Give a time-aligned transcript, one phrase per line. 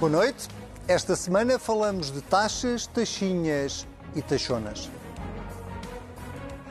[0.00, 0.48] Boa noite.
[0.88, 4.88] Esta semana falamos de taxas, taxinhas e taxonas.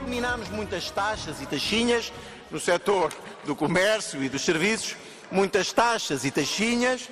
[0.02, 2.11] Eliminámos muitas taxas e taxinhas
[2.50, 3.13] no setor
[3.45, 4.95] do comércio e dos serviços,
[5.31, 7.07] muitas taxas e taxinhas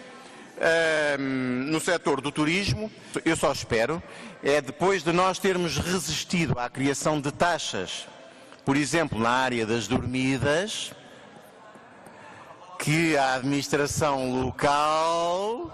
[0.59, 2.91] ehm, no setor do turismo.
[3.23, 4.01] Eu só espero,
[4.41, 8.07] é depois de nós termos resistido à criação de taxas,
[8.65, 10.91] por exemplo, na área das dormidas,
[12.79, 15.71] que a administração local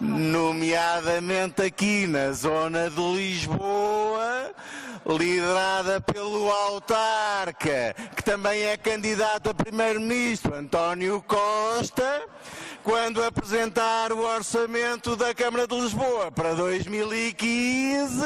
[0.00, 4.50] nomeadamente aqui na zona de Lisboa,
[5.06, 12.22] liderada pelo autarca, que também é candidato a primeiro-ministro, António Costa,
[12.82, 18.24] quando apresentar o orçamento da Câmara de Lisboa para 2015,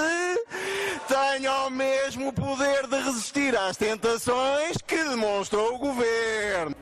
[1.08, 6.76] tenha o mesmo poder de resistir às tentações que demonstrou o governo.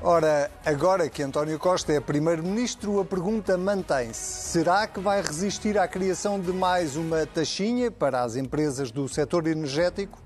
[0.00, 4.48] Ora, agora que António Costa é Primeiro-Ministro, a pergunta mantém-se.
[4.48, 9.48] Será que vai resistir à criação de mais uma taxinha para as empresas do setor
[9.48, 10.16] energético?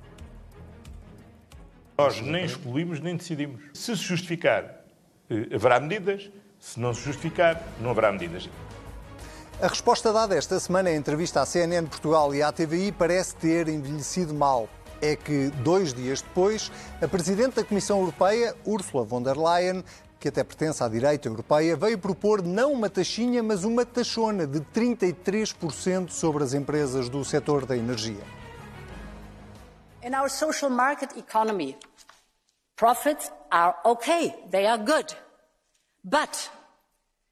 [1.96, 3.62] Nós nem excluímos nem decidimos.
[3.72, 4.84] Se se justificar,
[5.30, 6.30] eh, haverá medidas.
[6.60, 8.50] Se não se justificar, não haverá medidas.
[9.60, 13.68] A resposta dada esta semana em entrevista à CNN Portugal e à TVI parece ter
[13.68, 14.68] envelhecido mal
[15.02, 16.70] é que, dois dias depois,
[17.02, 19.82] a Presidente da Comissão Europeia, Ursula von der Leyen,
[20.20, 24.60] que até pertence à direita europeia, veio propor não uma taxinha, mas uma taxona de
[24.60, 28.22] 33% sobre as empresas do setor da energia.
[30.04, 31.76] In our social market economy,
[32.76, 35.12] profits are okay, they are good.
[36.04, 36.48] But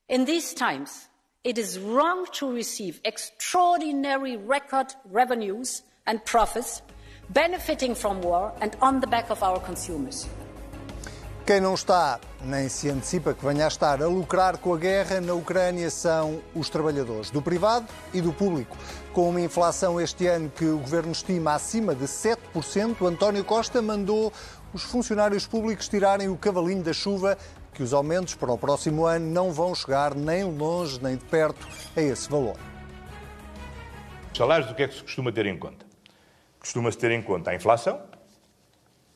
[0.09, 1.09] in these times,
[1.45, 6.83] it is wrong to receive extraordinary record revenues and profits
[7.33, 10.29] benefiting from war and on the back of our consumers.
[11.47, 15.21] Quem não está, nem se antecipa que venha a estar a lucrar com a guerra
[15.21, 18.77] na Ucrânia são os trabalhadores, do privado e do público.
[19.13, 24.33] Com uma inflação este ano que o governo estima acima de 7%, António Costa mandou
[24.73, 27.37] os funcionários públicos tirarem o cavalinho da chuva
[27.73, 31.67] que os aumentos para o próximo ano não vão chegar nem longe nem de perto
[31.97, 32.57] a esse valor.
[34.37, 35.90] Salários, o que é que se costuma ter em conta?
[36.61, 38.01] Costuma-se ter em conta a inflação,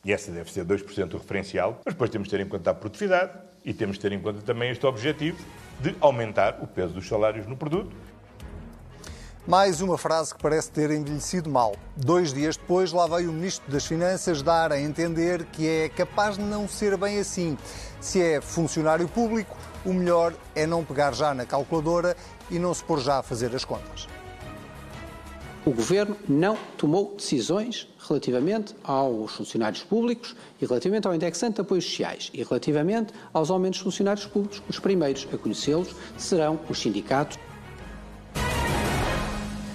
[0.04, 2.74] e essa deve ser 2% o referencial, mas depois temos de ter em conta a
[2.74, 3.32] produtividade
[3.64, 5.38] e temos de ter em conta também este objetivo
[5.80, 7.94] de aumentar o peso dos salários no produto.
[9.46, 11.76] Mais uma frase que parece ter envelhecido mal.
[11.94, 16.36] Dois dias depois, lá veio o Ministro das Finanças dar a entender que é capaz
[16.36, 17.58] de não ser bem assim.
[18.00, 22.16] Se é funcionário público, o melhor é não pegar já na calculadora
[22.50, 24.08] e não se pôr já a fazer as contas
[25.66, 31.84] o Governo não tomou decisões relativamente aos funcionários públicos e relativamente ao indexante de apoios
[31.84, 34.62] sociais e relativamente aos aumentos de funcionários públicos.
[34.68, 37.38] Os primeiros a conhecê-los serão os sindicatos.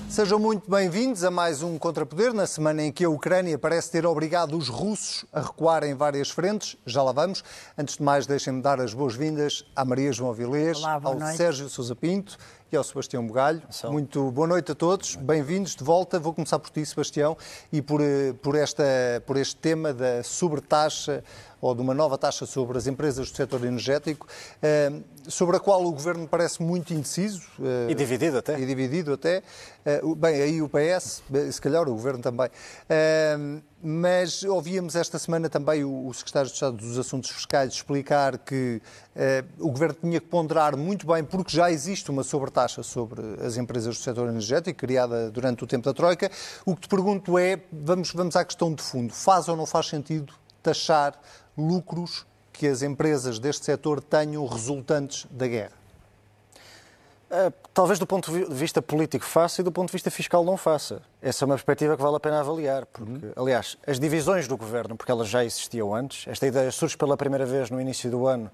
[0.10, 4.08] Sejam muito bem-vindos a mais um Contrapoder, na semana em que a Ucrânia parece ter
[4.08, 6.76] obrigado os russos a recuar em várias frentes.
[6.84, 7.44] Já lá vamos.
[7.78, 11.38] Antes de mais, deixem-me dar as boas-vindas à Maria João Vilês, ao noite.
[11.38, 12.38] Sérgio Sousa Pinto
[12.72, 13.62] e ao Sebastião Bugalho.
[13.90, 16.19] Muito boa noite a todos, bem-vindos de volta.
[16.19, 17.35] Vou começar por ti, Sebastião,
[17.72, 18.84] e por, eh, por, esta,
[19.25, 21.24] por este tema da sobretaxa
[21.62, 24.28] ou de uma nova taxa sobre as empresas do setor energético,
[24.62, 24.92] eh,
[25.28, 27.42] sobre a qual o Governo parece muito indeciso.
[27.62, 28.59] Eh, e dividido até.
[28.59, 29.44] E dividido até.
[30.18, 32.50] Bem, aí o PS, se calhar o Governo também.
[33.81, 38.81] Mas ouvíamos esta semana também o Secretário de Estado dos Assuntos Fiscais explicar que
[39.58, 43.58] o Governo tinha que ponderar muito bem, porque já existe uma sobretaxa taxa sobre as
[43.58, 46.30] empresas do setor energético, criada durante o tempo da Troika.
[46.66, 49.88] O que te pergunto é, vamos, vamos à questão de fundo, faz ou não faz
[49.88, 51.19] sentido taxar
[51.59, 55.80] lucros que as empresas deste setor tenham resultantes da guerra?
[57.30, 60.58] Uh, talvez do ponto de vista político faça e do ponto de vista fiscal não
[60.58, 61.03] faça.
[61.22, 62.88] Essa é uma perspectiva que vale a pena avaliar.
[62.88, 63.31] Porque, uhum.
[63.36, 67.45] aliás, as divisões do governo, porque elas já existiam antes, esta ideia surge pela primeira
[67.45, 68.50] vez no início do ano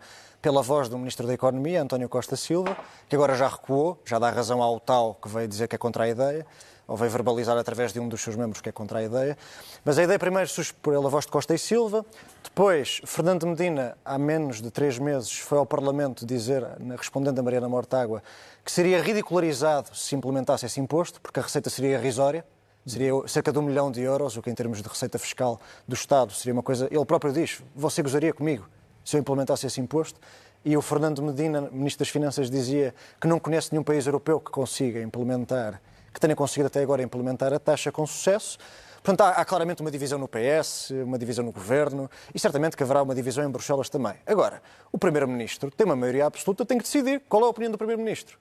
[0.46, 2.78] pela voz do Ministro da Economia, António Costa Silva,
[3.10, 6.04] que agora já recuou, já dá razão ao tal que veio dizer que é contra
[6.04, 6.46] a ideia,
[6.88, 9.38] ou veio verbalizar através de um dos seus membros que é contra a ideia.
[9.84, 12.06] Mas a ideia primeiro surge pela voz de Costa e Silva,
[12.44, 16.66] depois Fernando Medina, há menos de três meses, foi ao Parlamento dizer,
[16.98, 18.22] respondendo a Mariana Mortágua,
[18.64, 22.46] que seria ridicularizado se implementasse esse imposto, porque a receita seria irrisória,
[22.86, 25.96] seria cerca de um milhão de euros, o que em termos de receita fiscal do
[25.96, 26.88] Estado seria uma coisa...
[26.92, 28.68] Ele próprio diz, você gozaria comigo
[29.04, 30.20] se eu implementasse esse imposto.
[30.64, 34.50] E o Fernando Medina, Ministro das Finanças, dizia que não conhece nenhum país europeu que
[34.50, 35.80] consiga implementar,
[36.16, 38.58] que tenha conseguido até agora implementar a taxa com sucesso.
[39.04, 42.82] Portanto, há, há, claramente uma divisão no PS, uma divisão no governo e certamente que
[42.82, 44.16] haverá uma divisão em Bruxelas também.
[44.26, 47.78] Agora, o Primeiro-Ministro tem uma maioria absoluta, tem que decidir qual é a opinião do
[47.78, 48.40] Primeiro-Ministro.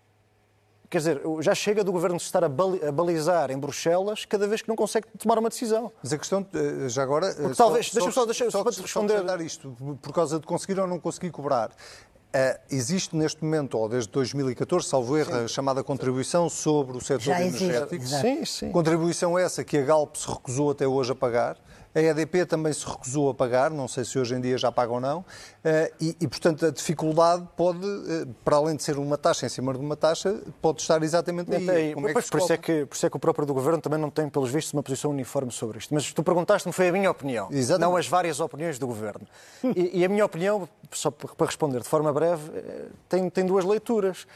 [0.88, 4.76] Quer dizer, já chega do governo estar a balizar em Bruxelas cada vez que não
[4.76, 5.90] consegue tomar uma decisão.
[6.00, 7.34] Mas a questão, eh, já agora.
[7.34, 9.26] Porque eh, talvez, deixa-me só, deixa, só, só responder.
[9.26, 11.72] Só isto, por causa de conseguir ou não conseguir cobrar.
[12.34, 17.32] Uh, existe neste momento, ou desde 2014, salvo erro, a chamada contribuição sobre o setor
[17.36, 18.04] energético.
[18.04, 18.72] Sim, sim.
[18.72, 21.56] Contribuição essa que a Galp se recusou até hoje a pagar.
[21.94, 24.92] A EDP também se recusou a pagar, não sei se hoje em dia já paga
[24.92, 25.24] ou não,
[25.62, 29.48] eh, e, e, portanto a dificuldade pode, eh, para além de ser uma taxa em
[29.48, 31.70] cima de uma taxa, pode estar exatamente aí.
[31.70, 31.94] aí.
[31.94, 33.80] Como é que por, isso é que, por isso é que o próprio do Governo
[33.80, 35.94] também não tem, pelos vistos, uma posição uniforme sobre isto.
[35.94, 37.88] Mas tu perguntaste-me, foi a minha opinião, exatamente.
[37.88, 39.26] não as várias opiniões do Governo.
[39.76, 43.64] E, e, a minha opinião, só para responder de forma breve, eh, tem, tem duas
[43.64, 44.26] leituras.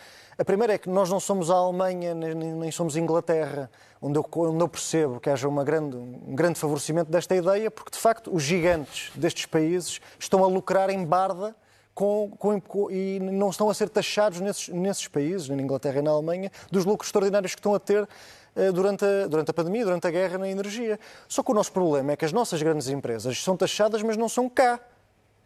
[0.40, 3.68] A primeira é que nós não somos a Alemanha nem, nem somos a Inglaterra,
[4.00, 7.90] onde eu, onde eu percebo que haja uma grande, um grande favorecimento desta ideia, porque
[7.90, 11.56] de facto os gigantes destes países estão a lucrar em barda
[11.92, 16.12] com, com, e não estão a ser taxados nesses, nesses países, na Inglaterra e na
[16.12, 18.08] Alemanha, dos lucros extraordinários que estão a ter
[18.54, 21.00] eh, durante a, durante a pandemia, durante a guerra na energia.
[21.26, 24.28] Só que o nosso problema é que as nossas grandes empresas são taxadas, mas não
[24.28, 24.78] são cá.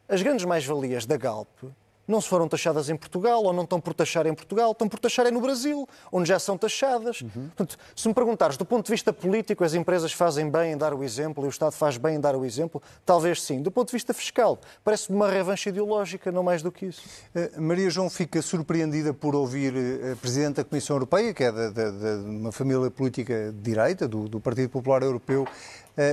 [0.06, 1.48] As grandes mais-valias da Galp
[2.06, 4.98] não se foram taxadas em Portugal ou não estão por taxar em Portugal, estão por
[4.98, 7.20] taxar é no Brasil, onde já são taxadas.
[7.20, 7.48] Uhum.
[7.48, 10.94] Portanto, se me perguntares, do ponto de vista político, as empresas fazem bem em dar
[10.94, 13.62] o exemplo e o Estado faz bem em dar o exemplo, talvez sim.
[13.62, 17.02] Do ponto de vista fiscal, parece-me uma revanche ideológica, não mais do que isso.
[17.34, 19.72] Uh, Maria João fica surpreendida por ouvir
[20.12, 24.08] a Presidente da Comissão Europeia, que é de, de, de uma família política de direita,
[24.08, 25.46] do, do Partido Popular Europeu,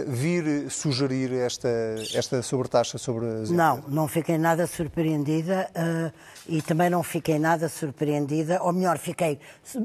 [0.07, 1.69] vir sugerir esta,
[2.13, 6.11] esta sobretaxa sobre as Não, não fiquei nada surpreendida uh,
[6.47, 9.39] e também não fiquei nada surpreendida, ou melhor, fiquei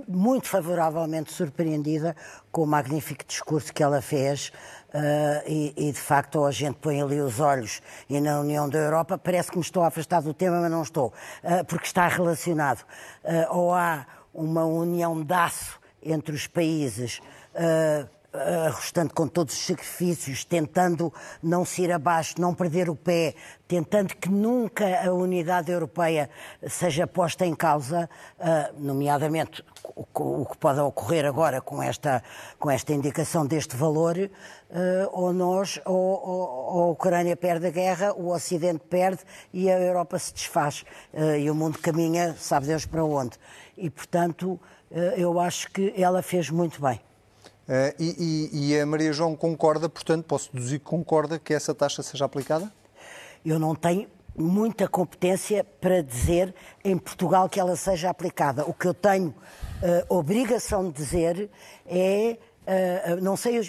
[0.08, 2.16] muito favoravelmente surpreendida
[2.50, 4.52] com o magnífico discurso que ela fez
[4.94, 8.78] Uh, e, e, de facto a gente põe ali os olhos e na União da
[8.78, 11.12] Europa parece que me estou a afastar do tema, mas não estou,
[11.66, 12.84] porque está relacionado.
[13.50, 17.20] Ou há uma união de aço entre os países
[18.34, 23.34] arrostando com todos os sacrifícios, tentando não se ir abaixo, não perder o pé,
[23.68, 26.28] tentando que nunca a unidade europeia
[26.68, 28.10] seja posta em causa,
[28.40, 29.64] ah, nomeadamente
[29.94, 32.22] o que pode ocorrer agora com esta,
[32.58, 38.12] com esta indicação deste valor, ah, ou nós, ou, ou, a Ucrânia perde a guerra,
[38.14, 39.22] o Ocidente perde
[39.52, 40.84] e a Europa se desfaz.
[41.14, 43.38] Ah, e o mundo caminha, sabe Deus para onde.
[43.76, 44.60] E, portanto,
[45.16, 47.00] eu acho que ela fez muito bem.
[47.68, 51.74] Uh, e, e, e, a Maria João concorda, portanto, posso deduzir que concorda que essa
[51.74, 52.70] taxa seja aplicada?
[53.44, 54.06] Eu não tenho
[54.36, 58.64] muita competência para dizer em Portugal que ela seja aplicada.
[58.66, 61.50] O que eu tenho uh, obrigação de dizer
[61.86, 63.64] é Uh, não sei, uh,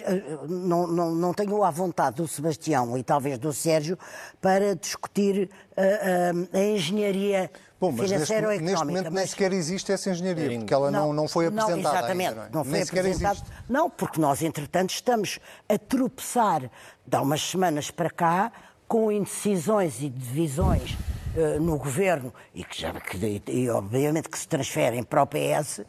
[0.48, 3.98] não, não, não tenho a vontade do Sebastião e talvez do Sérgio
[4.40, 8.70] para discutir uh, a engenharia Bom, mas financeira neste, ou económica.
[8.70, 9.14] Neste momento mas...
[9.14, 11.76] nem sequer existe essa engenharia, porque ela não, não, foi apresentada.
[11.82, 12.50] Não, exatamente, ainda, não, é?
[12.54, 13.40] não foi apresentada.
[13.68, 15.38] Não, porque nós, entretanto, estamos
[15.68, 16.70] a tropeçar
[17.06, 18.50] de há umas semanas para cá
[18.88, 20.96] com indecisões e divisões
[21.60, 25.82] no governo e que já que, e, obviamente que se transferem para o PS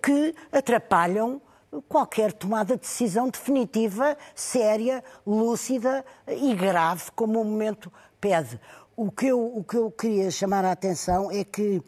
[0.00, 1.42] que atrapalham
[1.88, 8.60] qualquer tomada de decisão definitiva, séria, lúcida e grave, como o momento pede.
[8.96, 11.82] O que eu, o que eu queria chamar a atenção é que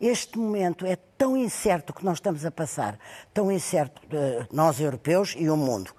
[0.00, 2.98] este momento é tão incerto que nós estamos a passar,
[3.32, 5.90] tão incerto, uh, nós europeus e o mundo.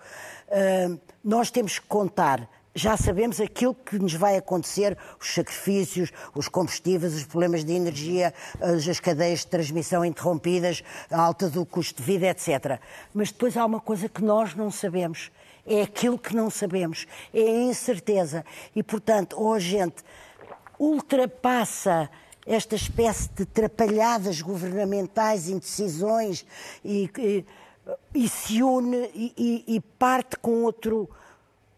[0.48, 2.48] Uh, nós temos que contar
[2.78, 8.32] já sabemos aquilo que nos vai acontecer, os sacrifícios, os combustíveis, os problemas de energia,
[8.62, 12.80] as cadeias de transmissão interrompidas, a alta do custo de vida, etc.
[13.16, 15.32] Mas depois há uma coisa que nós não sabemos.
[15.66, 17.08] É aquilo que não sabemos.
[17.34, 18.46] É a incerteza.
[18.76, 20.04] E, portanto, ou a gente
[20.80, 22.08] ultrapassa
[22.46, 26.46] esta espécie de trapalhadas governamentais, indecisões,
[26.86, 27.46] e, e,
[28.14, 31.10] e se une e, e parte com outro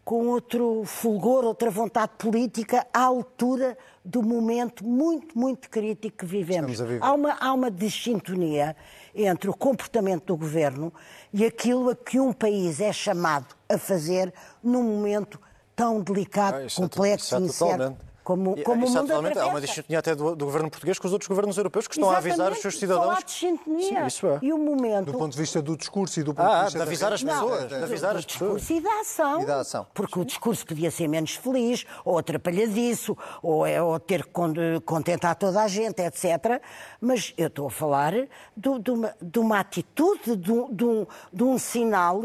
[0.04, 6.80] com outro fulgor, outra vontade política à altura do momento muito, muito crítico que vivemos.
[7.00, 8.74] Há uma, há uma desintonia
[9.14, 10.92] entre o comportamento do governo
[11.32, 15.40] e aquilo a que um país é chamado a fazer num momento
[15.76, 20.14] tão delicado, ah, complexo e incerto como, como Isso, o mundo Há uma distintonia até
[20.14, 22.62] do, do, governo português com os outros governos europeus que estão Exatamente, a avisar os
[22.62, 23.06] seus cidadãos.
[23.06, 23.88] Só há distintonia.
[23.88, 24.38] Sim, isso é.
[24.40, 25.06] E o momento...
[25.06, 26.78] Do ponto de vista do discurso e do ponto ah, de vista...
[26.78, 27.60] de avisar as pessoas.
[27.60, 28.70] Não, de avisar as pessoas.
[28.70, 29.42] E da ação.
[29.42, 29.86] E da ação.
[29.92, 34.30] Porque o discurso podia ser menos feliz, ou atrapalhadiço, ou, é, ou ter que
[34.84, 36.62] contentar toda a gente, etc.
[37.00, 41.42] Mas eu estou a falar de, de, uma, de uma atitude, de, de, um, de
[41.42, 42.22] um sinal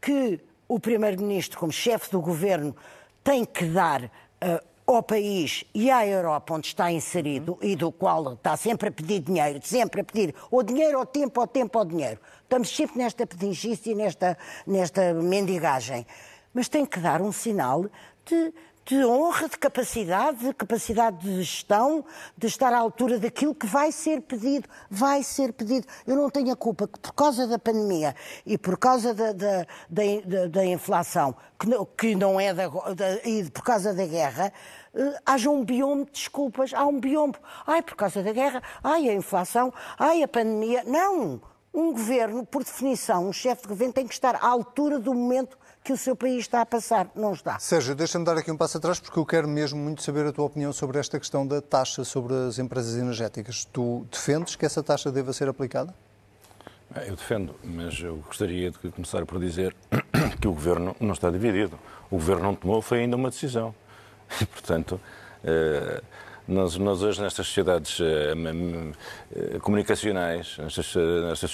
[0.00, 2.74] que o Primeiro-Ministro, como chefe do governo,
[3.22, 8.34] tem que dar uh, ao país e à Europa onde está inserido e do qual
[8.34, 11.84] está sempre a pedir dinheiro, sempre a pedir ou dinheiro ou tempo, ou tempo ou
[11.84, 12.20] dinheiro.
[12.42, 16.06] Estamos sempre nesta pedinchice e nesta, nesta mendigagem.
[16.52, 17.86] Mas tem que dar um sinal
[18.26, 18.52] de
[18.84, 22.04] de honra, de capacidade, de capacidade de gestão,
[22.36, 24.68] de estar à altura daquilo que vai ser pedido.
[24.90, 25.86] Vai ser pedido.
[26.06, 29.66] Eu não tenho a culpa que, por causa da pandemia e por causa da, da,
[29.88, 32.64] da, da inflação, que não, que não é da,
[33.24, 34.52] e por causa da guerra,
[35.24, 36.72] haja um biombo de desculpas.
[36.74, 37.38] Há um biombo.
[37.66, 40.84] Ai, por causa da guerra, ai, a inflação, ai, a pandemia.
[40.84, 41.40] Não!
[41.74, 45.56] Um governo, por definição, um chefe de governo tem que estar à altura do momento
[45.82, 47.10] que o seu país está a passar.
[47.14, 47.58] Não está.
[47.58, 50.44] Sérgio, deixa-me dar aqui um passo atrás porque eu quero mesmo muito saber a tua
[50.44, 53.64] opinião sobre esta questão da taxa sobre as empresas energéticas.
[53.64, 55.94] Tu defendes que essa taxa deva ser aplicada?
[57.06, 59.74] Eu defendo, mas eu gostaria de começar por dizer
[60.38, 61.78] que o Governo não está dividido.
[62.10, 63.74] O Governo não tomou, foi ainda uma decisão.
[64.40, 65.00] E, portanto,
[65.44, 66.02] eh,
[66.46, 68.34] nós, nós hoje nestas sociedades eh,
[69.34, 71.50] eh, comunicacionais, nestas, nestas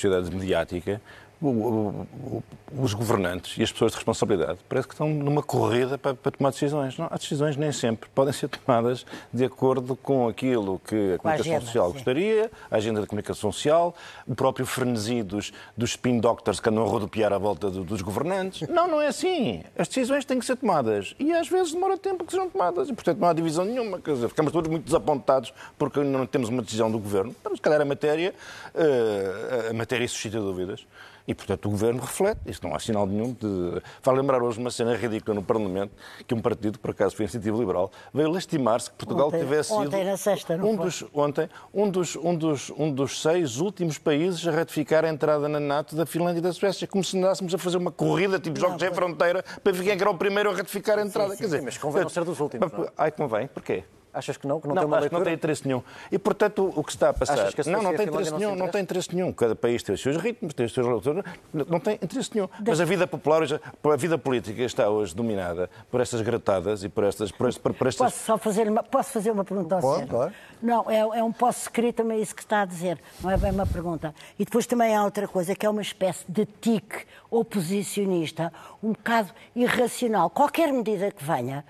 [1.40, 6.14] sociedades mediáticas, os governantes e as pessoas de responsabilidade parece que estão numa corrida para,
[6.14, 6.98] para tomar decisões.
[6.98, 11.52] Não, as decisões nem sempre podem ser tomadas de acordo com aquilo que a comunicação
[11.52, 11.92] agenda, social sim.
[11.94, 13.94] gostaria, a agenda da comunicação social,
[14.26, 18.02] o próprio frenesi dos, dos spin doctors que andam a rodopiar à volta do, dos
[18.02, 18.68] governantes.
[18.68, 19.62] Não, não é assim.
[19.76, 22.92] As decisões têm que ser tomadas e às vezes demora tempo que sejam tomadas e,
[22.92, 23.98] portanto, não há divisão nenhuma.
[23.98, 27.34] Quer dizer, ficamos todos muito desapontados porque não temos uma decisão do governo.
[27.40, 28.34] Então, se calhar a matéria,
[28.74, 30.86] uh, a matéria suscita dúvidas.
[31.28, 32.40] E, portanto, o Governo reflete.
[32.46, 33.82] Isto não há sinal nenhum de...
[34.02, 35.92] Vai lembrar hoje uma cena ridícula no Parlamento,
[36.26, 39.80] que um partido, por acaso foi Iniciativa Liberal, veio lastimar-se que Portugal ontem, tivesse sido...
[39.80, 43.98] Ontem, na sexta, não um dos, Ontem, um dos, um, dos, um dos seis últimos
[43.98, 46.88] países a ratificar a entrada na NATO da Finlândia e da Suécia.
[46.88, 50.00] Como se andássemos a fazer uma corrida, tipo Jogos sem Fronteira, para ver quem é
[50.00, 51.30] era o primeiro a ratificar a entrada.
[51.30, 52.72] Sim, sim, Quer dizer, mas convém não ser dos últimos.
[52.72, 52.84] Não?
[52.84, 52.88] É?
[52.96, 53.48] Ai, convém.
[53.48, 53.84] Porquê?
[54.18, 54.60] Achas que não?
[54.60, 55.08] Que não, não tem uma acho leitura?
[55.08, 55.82] que não tem interesse nenhum.
[56.10, 57.36] E, portanto, o que está a passar...
[57.66, 58.56] não, não tem interesse nenhum.
[58.56, 59.32] Não, tem interesse nenhum.
[59.32, 61.22] Cada país tem os seus ritmos, tem os seus leitores.
[61.54, 62.48] Não tem interesse nenhum.
[62.66, 67.04] Mas a vida popular, a vida política está hoje dominada por estas gratadas e por
[67.04, 67.30] estas...
[67.30, 68.12] Por estas, por estas...
[68.12, 70.32] Posso só fazer uma, posso fazer uma pergunta ao Pode, claro.
[70.60, 72.98] Não, é, é um posso secreto, também isso que está a dizer.
[73.22, 74.12] Não é bem uma pergunta.
[74.36, 79.30] E depois também há outra coisa, que é uma espécie de tique oposicionista, um bocado
[79.54, 80.28] irracional.
[80.30, 81.64] Qualquer medida que venha,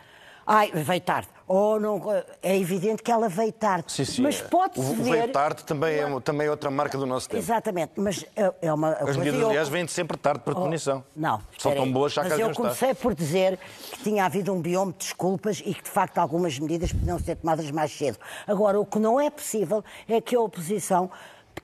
[0.49, 2.03] ai, veio tarde ou não,
[2.43, 3.91] é evidente que ela veio tarde.
[3.91, 4.23] Sim, sim.
[4.23, 5.13] Mas pode-se ver...
[5.13, 7.43] veio tarde também é, também é outra marca do nosso tempo.
[7.43, 8.93] Exatamente, mas é, é uma...
[8.93, 9.49] As medidas, eu...
[9.49, 11.03] aliás, vêm sempre tarde por definição.
[11.07, 13.59] Oh, não, São tão boas já Mas eu comecei por dizer
[13.91, 17.37] que tinha havido um bioma de desculpas e que, de facto, algumas medidas podiam ser
[17.37, 18.19] tomadas mais cedo.
[18.47, 21.11] Agora, o que não é possível é que a oposição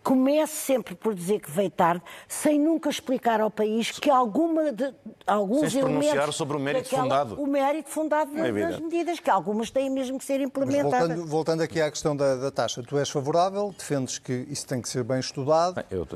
[0.05, 4.95] comece sempre por dizer que veio tarde, sem nunca explicar ao país que alguma de,
[5.27, 7.43] alguns sem se elementos sobre o mérito daquela, fundado.
[7.43, 11.09] O mérito fundado é das medidas, que algumas têm mesmo que ser implementadas.
[11.09, 14.83] Voltando, voltando, aqui à questão da, da, taxa, tu és favorável, defendes que isso tem
[14.83, 16.07] que ser bem estudado, eu, uh,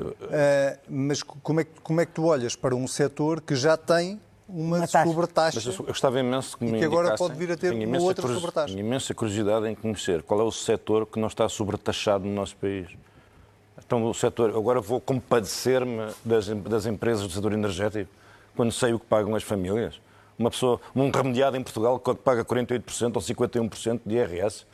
[0.86, 4.20] mas como é, que, como é que tu olhas para um setor que já tem
[4.46, 5.60] uma, uma sobretaxa.
[5.64, 8.28] Mas eu gostava imenso que me e que agora pode vir a ter uma outra
[8.28, 8.74] sobretaxa.
[8.74, 12.54] Tenho imensa curiosidade em conhecer qual é o setor que não está sobretaxado no nosso
[12.56, 12.88] país.
[13.88, 18.10] Então, o setor, agora vou compadecer-me das, das empresas do setor energético,
[18.54, 19.98] quando sei o que pagam as famílias.
[20.38, 24.66] Uma pessoa, um remediado em Portugal que paga 48% ou 51% de IRS.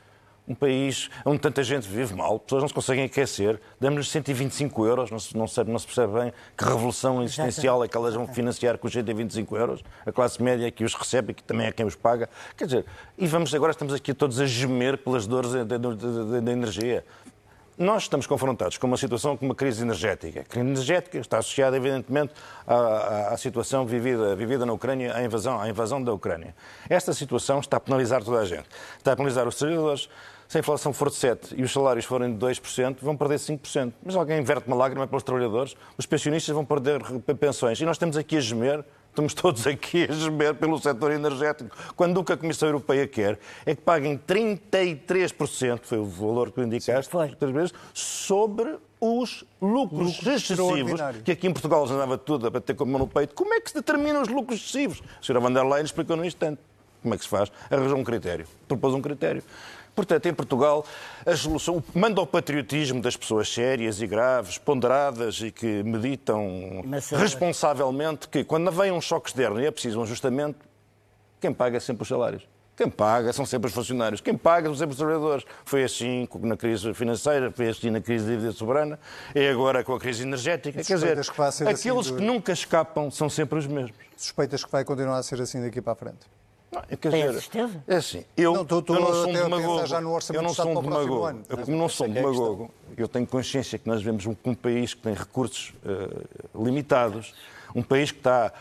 [0.48, 5.10] Um país onde tanta gente vive mal, pessoas não se conseguem aquecer, damos-lhes 125 euros,
[5.12, 8.26] não se, não, se, não se percebe bem que revolução existencial é que elas vão
[8.26, 11.72] financiar com os 125 euros, a classe média que os recebe e que também é
[11.72, 12.28] quem os paga.
[12.58, 12.84] Quer dizer,
[13.16, 17.04] e vamos agora estamos aqui todos a gemer pelas dores da energia
[17.76, 20.40] nós estamos confrontados com uma situação, com uma crise energética.
[20.40, 22.32] A crise energética está associada, evidentemente,
[22.66, 26.54] à, à, à, situação vivida, vivida na Ucrânia, à invasão, à invasão da Ucrânia.
[26.88, 28.66] Esta situação está a penalizar toda a gente.
[28.96, 30.08] Está a penalizar os trabalhadores.
[30.46, 33.92] Se a inflação for de 7% e os salários forem de 2%, vão perder 5%.
[34.04, 37.00] Mas alguém inverte uma lágrima para os trabalhadores, os pensionistas vão perder
[37.40, 37.80] pensões.
[37.80, 42.18] E nós estamos aqui a gemer estamos todos aqui a gemer pelo setor energético, quando
[42.18, 46.62] o que a Comissão Europeia quer é que paguem 33%, foi o valor que tu
[46.62, 52.48] indicaste, três vezes, sobre os lucros, lucros excessivos, que aqui em Portugal já andava tudo
[52.48, 53.34] a bater com a mão no peito.
[53.34, 55.00] Como é que se determinam os lucros excessivos?
[55.20, 56.60] A senhora van der Leyen explicou no instante.
[57.00, 57.52] Como é que se faz?
[57.70, 59.44] Arranjou um critério, propôs um critério.
[59.94, 60.84] Portanto, em Portugal,
[61.24, 67.10] a solução manda o patriotismo das pessoas sérias e graves, ponderadas e que meditam Mas,
[67.10, 70.58] responsavelmente que, quando vem um choque externo e é preciso um ajustamento,
[71.40, 72.42] quem paga é sempre os salários.
[72.76, 74.20] Quem paga são sempre os funcionários.
[74.20, 75.44] Quem paga são sempre os trabalhadores.
[75.64, 78.98] Foi assim na crise financeira, foi assim na crise de dívida soberana,
[79.32, 80.82] e agora com a crise energética.
[80.82, 83.92] Quer dizer, que assim aqueles do- que nunca escapam são sempre os mesmos.
[84.16, 86.33] Suspeitas que vai continuar a ser assim daqui para a frente.
[86.74, 87.84] Não, quer dizer, certeza?
[87.86, 89.86] É assim, eu Não, eu não sou um demagogo.
[89.86, 91.40] já no Orçamento Eu não sou um demagogo.
[91.48, 94.36] Eu, como não sou um é é demagogo, eu tenho consciência que nós vivemos um,
[94.44, 97.34] um país que tem recursos eh, limitados,
[97.74, 98.52] um país que está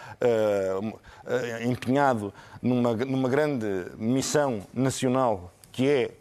[0.82, 0.94] um,
[1.28, 3.68] eh, empenhado numa, numa grande
[3.98, 6.12] missão nacional que é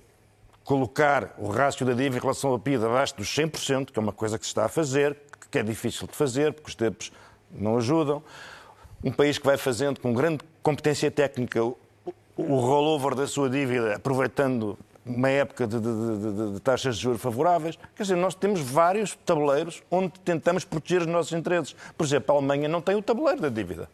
[0.65, 4.13] colocar o rácio da dívida em relação ao PIB abaixo dos 100%, que é uma
[4.13, 5.17] coisa que se está a fazer,
[5.51, 7.13] que é difícil de fazer, porque os tempos
[7.51, 8.23] não ajudam.
[9.05, 11.61] Um país que vai fazendo com grande competência técnica
[12.49, 15.87] o, rollover da sua dívida, aproveitando uma época de, de-
[16.19, 17.77] de- de- taxas de juros favoráveis.
[17.97, 21.75] Quer dizer, nós temos vários tabuleiros onde tentamos proteger os nossos interesses.
[21.97, 23.89] Por exemplo, a Alemanha não tem o tabuleiro da dívida.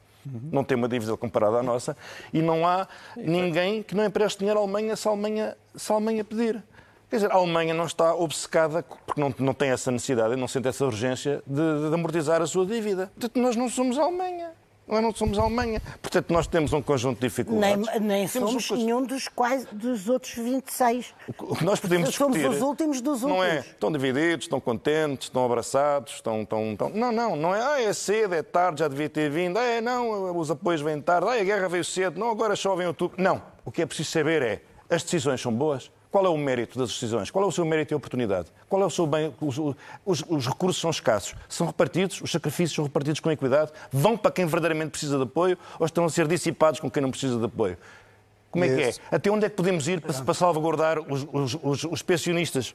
[0.53, 1.97] Não tem uma dívida comparada à nossa
[2.35, 2.87] e não há
[3.17, 6.63] ninguém que não empreste dinheiro à Alemanha se a Alemanha, se a Alemanha pedir.
[7.09, 10.69] Quer dizer, a Alemanha não está obcecada, porque não, não tem essa necessidade, não sente
[10.69, 13.11] essa urgência de, de amortizar a sua dívida.
[13.19, 14.51] Portanto, nós não somos a Alemanha.
[14.89, 15.83] Nós não somos a Alemanha.
[16.01, 18.01] Portanto, nós temos um conjunto de Nem, dificuldades.
[18.01, 21.15] nem um somos conjunto- nenhum dos, quais, dos outros 26.
[21.39, 22.57] O que nós podemos Somos discutir...
[22.57, 23.67] os últimos dos Não é, últimos.
[23.67, 26.43] estão divididos, estão contentes, estão abraçados, estão...
[26.43, 26.89] estão, estão...
[26.91, 29.81] Não, não, não é, ah, é cedo, é tarde, já devia ter vindo, ah, é,
[29.81, 33.21] não, os apoios vêm tarde, ah, a guerra veio cedo, não, agora chove em outubro.
[33.23, 35.91] Não, o que é preciso saber é, as decisões são boas?
[36.11, 37.31] Qual é o mérito das decisões?
[37.31, 38.49] Qual é o seu mérito e oportunidade?
[38.69, 39.35] Qual é o seu bem?
[39.41, 39.59] Os,
[40.07, 41.35] os- os recursos são escassos.
[41.49, 43.71] São repartidos, os sacrifícios são repartidos com equidade?
[43.93, 47.11] Vão para quem verdadeiramente precisa de apoio ou estão a ser dissipados com quem não
[47.11, 47.77] precisa de apoio?
[48.51, 48.95] Como é que é?
[49.11, 51.27] Até onde é que podemos ir para, para salvaguardar os-
[51.63, 52.75] os- os pensionistas?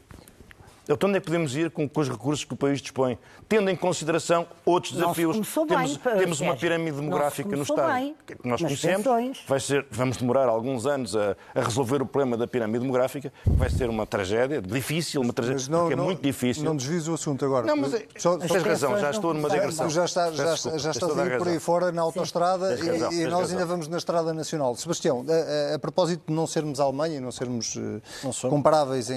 [0.90, 3.18] Até onde é que podemos ir com, com os recursos que o país dispõe?
[3.48, 5.38] Tendo em consideração outros Não desafios.
[5.38, 8.98] temos bem, Pedro temos uma pirâmide Não demográfica no Estado bem que nós conhecemos.
[8.98, 9.40] pensões.
[9.48, 13.32] Vai ser, vamos demorar alguns anos a, a resolver o problema da pirâmide demográfica.
[13.46, 16.64] Vai ser uma tragédia difícil, uma tragédia não, porque é não, muito difícil.
[16.66, 17.66] Não desvies o assunto agora.
[17.66, 19.90] Não, mas é- Só- tens só- razão, já estou numa não digressão.
[19.90, 23.22] Já, está, já, desculpa, já estás a aí por aí fora na autoestrada razão, e,
[23.22, 23.56] e nós razão.
[23.58, 24.76] ainda vamos na estrada nacional.
[24.76, 29.10] Sebastião, a, a- a propósito de não sermos a Alemanha e não sermos eh, comparáveis
[29.10, 29.16] em,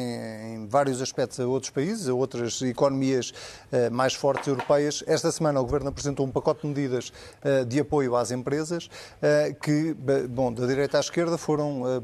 [0.55, 3.33] em vários aspectos a outros países, a outras economias
[3.73, 7.81] eh, mais fortes europeias, esta semana o Governo apresentou um pacote de medidas eh, de
[7.81, 8.89] apoio às empresas
[9.23, 9.95] eh, que,
[10.29, 12.03] bom, da direita à esquerda foram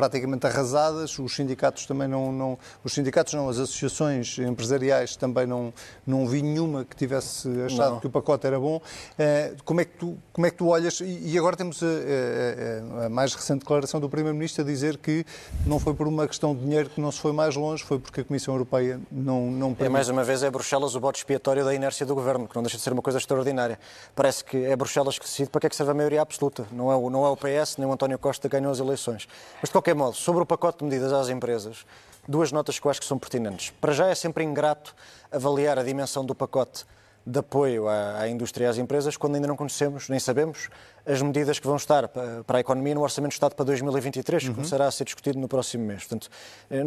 [0.00, 5.72] praticamente arrasadas, os sindicatos também não, não- os sindicatos não, as associações empresariais também não,
[6.06, 8.80] não vi nenhuma que tivesse achado que o pacote era bom.
[9.18, 11.00] Eh, como, é que tu, como é que tu olhas?
[11.00, 15.24] E e agora temos a, a- a- mais recente declaração do Primeiro-Ministro a dizer que
[15.66, 18.20] não foi por uma questão de dinheiro que não se foi mais longe, foi porque
[18.20, 19.90] a Comissão Europeia não, não É permitiu.
[19.92, 22.76] mais uma vez é Bruxelas o bote expiatório da inércia do governo, que não deixa
[22.76, 23.78] de ser uma coisa extraordinária.
[24.14, 26.66] Parece que é Bruxelas que decide para que é que serve a maioria absoluta.
[26.70, 29.26] Não é, o, não é o PS nem o António Costa que ganham as eleições.
[29.60, 31.86] Mas de qualquer modo, sobre o pacote de medidas às empresas,
[32.26, 33.70] duas notas que eu acho que são pertinentes.
[33.80, 34.92] Para já é sempre ingrato
[35.30, 36.84] avaliar a dimensão do pacote
[37.24, 40.68] de apoio à, à indústria e às empresas quando ainda não conhecemos, nem sabemos,
[41.04, 44.42] as medidas que vão estar pa- para a economia no Orçamento de Estado para 2023,
[44.48, 46.00] que começará a ser discutido no próximo mês.
[46.02, 46.28] Portanto,
[46.68, 46.82] eh,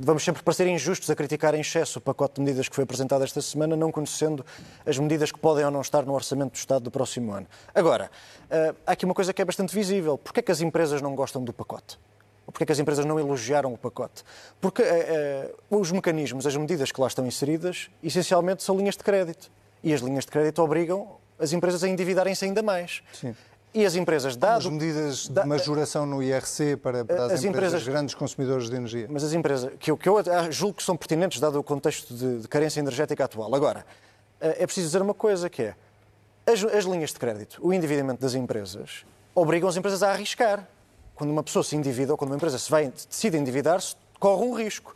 [0.00, 3.22] vamos sempre parecer injustos a criticar em excesso o pacote de medidas que foi apresentado
[3.22, 4.44] esta semana, não conhecendo
[4.86, 7.46] as medidas que podem ou não estar no Orçamento do Estado do próximo ano.
[7.74, 8.10] Agora,
[8.50, 10.16] eh, há aqui uma coisa que é bastante visível.
[10.18, 11.98] Porquê é que as empresas não gostam do pacote?
[12.50, 14.24] Ou Porquê é que as empresas não elogiaram o pacote?
[14.60, 19.04] Porque eh, eh, os mecanismos, as medidas que lá estão inseridas, essencialmente são linhas de
[19.04, 19.48] crédito.
[19.84, 23.02] E as linhas de crédito obrigam as empresas a endividarem-se ainda mais.
[23.12, 23.36] Sim.
[23.72, 24.58] E as empresas, dado...
[24.58, 28.74] As medidas de majoração no IRC para, para as, As empresas, empresas- grandes consumidoras de
[28.74, 29.06] energia.
[29.08, 30.16] Mas as empresas, que eu, que eu
[30.50, 33.54] julgo que são pertinentes, dado o contexto de, de carência energética atual.
[33.54, 33.86] Agora,
[34.40, 35.74] eh, é preciso dizer uma coisa, que é,
[36.44, 40.66] as, as linhas de crédito, o endividamento das empresas, obrigam as empresas a arriscar.
[41.20, 44.54] Quando uma pessoa se endivida, ou quando uma empresa se vai, decide endividar-se, corre um
[44.54, 44.94] risco.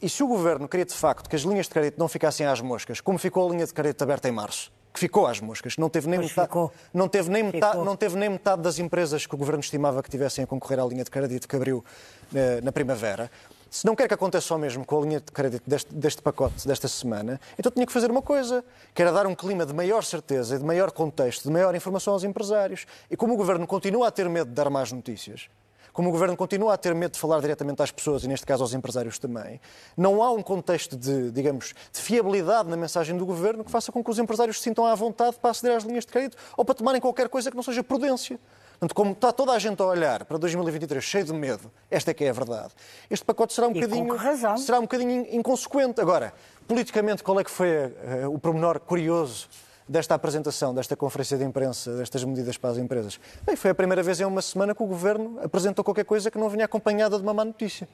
[0.00, 2.60] E se o Governo queria, de facto, que as linhas de crédito não ficassem às
[2.60, 5.88] moscas, como ficou a linha de crédito aberta em março, que ficou às moscas, não
[5.90, 6.72] teve nem, Pois metade, ficou.
[6.94, 7.84] não teve nem metade, Ficou.
[7.84, 10.84] não teve nem metade das empresas que o Governo estimava que tivessem a concorrer à
[10.86, 11.84] linha de crédito que abriu
[12.32, 13.28] eh, na primavera.
[13.76, 16.66] Se não quer que aconteça o mesmo com a linha de crédito deste, deste pacote
[16.66, 20.02] desta semana, então tinha que fazer uma coisa, que era dar um clima de maior
[20.02, 22.86] certeza, de maior contexto, de maior informação aos empresários.
[23.10, 25.50] E como o Governo continua a ter medo de dar más notícias,
[25.92, 28.62] como o Governo continua a ter medo de falar diretamente às pessoas, e neste caso
[28.62, 29.60] aos empresários também,
[29.94, 34.02] não há um contexto de, digamos, de fiabilidade na mensagem do Governo que faça com
[34.02, 36.74] que os empresários se sintam à vontade para aceder às linhas de crédito ou para
[36.74, 38.40] tomarem qualquer coisa que não seja prudência.
[38.78, 42.14] Portanto, como está toda a gente a olhar para 2023 cheio de medo, esta é
[42.14, 42.74] que é a verdade,
[43.08, 46.00] este pacote será um E bocadinho, será um bocadinho inconsequente.
[46.00, 46.34] Agora,
[46.68, 49.48] politicamente, qual é que foi eh, o pormenor curioso
[49.88, 53.18] desta apresentação, desta conferência de imprensa, destas medidas para as empresas?
[53.44, 56.36] Bem, foi a primeira vez em uma semana que o Governo apresentou qualquer coisa que
[56.36, 57.88] não vinha acompanhada de uma má notícia.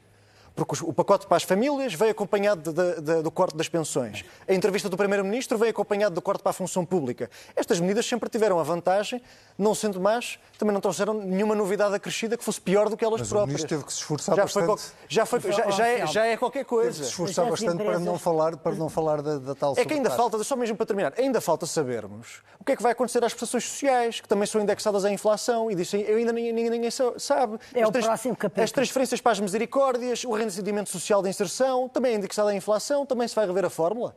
[0.55, 4.23] Porque o pacote para as famílias veio acompanhado de, de, do corte das pensões.
[4.47, 7.31] A entrevista do Primeiro-Ministro veio acompanhado do corte para a função pública.
[7.57, 9.23] Estas medidas sempre tiveram a vantagem,
[9.57, 13.21] não sendo más, também não trouxeram nenhuma novidade acrescida que fosse pior do que elas
[13.21, 13.45] Mas próprias.
[13.45, 14.67] o Ministro teve que se esforçar já bastante.
[14.67, 16.91] Foi, já, foi, já, já, é, já é qualquer Teve coisa.
[16.99, 19.95] que se esforçar bastante para não falar, para não falar da, da tal É que
[19.95, 23.25] ainda falta, só mesmo para terminar, ainda falta sabermos o que é que vai acontecer
[23.25, 26.71] às prestações sociais, que também são indexadas à inflação, e dizem, eu ainda ninguém, ninguém,
[26.71, 27.59] ninguém sa- sabe.
[27.75, 28.65] É as, o próximo capítulo.
[28.65, 33.05] as transferências para as misericórdias, o rendimento social de inserção, também é indexado à inflação,
[33.07, 34.17] também se vai rever a fórmula.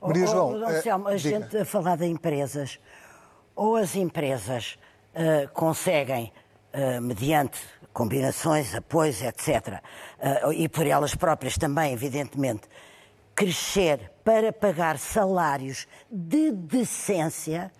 [0.00, 1.40] Maria Oh, João, oh, eh, Anselmo, a diga.
[1.40, 2.78] gente a falar de empresas,
[3.56, 4.78] ou as empresas
[5.14, 6.32] eh, conseguem,
[6.72, 7.58] eh, mediante
[7.92, 9.80] combinações, apoios, etc.,
[10.18, 12.62] eh, e por elas próprias também, evidentemente,
[13.34, 17.70] crescer para pagar salários de decência,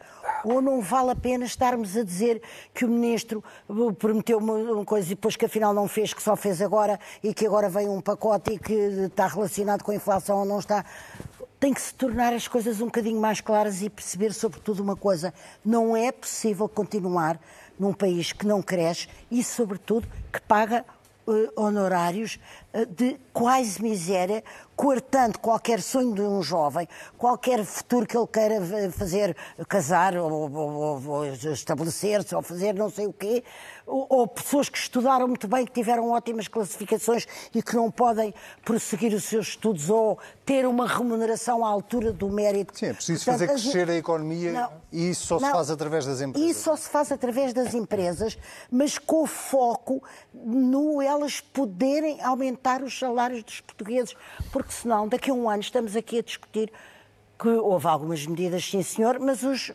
[0.48, 5.06] ou não vale a pena estarmos a dizer que o ministro uh, prometeu uma coisa
[5.06, 8.00] e depois que afinal não fez, que só fez agora e que agora vem um
[8.00, 10.84] pacote e que está relacionado com a inflação ou não está.
[11.58, 15.32] Tem que se tornar as coisas um bocadinho mais claras e perceber, sobretudo, uma coisa:
[15.64, 17.40] não é possível continuar
[17.78, 20.84] num país que não cresce e, sobretudo, que paga
[21.26, 24.42] eh, honorários eh, de quase miséria,
[24.74, 28.60] coartando qualquer sonho de um jovem, qualquer futuro que ele queira
[28.90, 29.36] fazer,
[29.68, 33.44] casar ou, ou- ou- estabelecer-se ou fazer não sei o quê,
[33.86, 38.34] ou, ou pessoas que estudaram muito bem, que tiveram ótimas classificações e que não podem
[38.64, 42.76] prosseguir os seus estudos ou ter uma remuneração à altura do mérito.
[42.76, 44.70] Sim, é preciso Portanto, fazer crescer a economia Não.
[44.90, 45.52] e isso só se Não.
[45.52, 46.50] faz através das empresas.
[46.50, 48.36] Isso só se faz através das empresas,
[48.70, 54.16] mas com foco no elas poderem aumentar os salários dos portugueses,
[54.50, 56.72] porque senão daqui a um ano estamos aqui a discutir
[57.38, 59.72] que houve algumas medidas, sim senhor, mas os,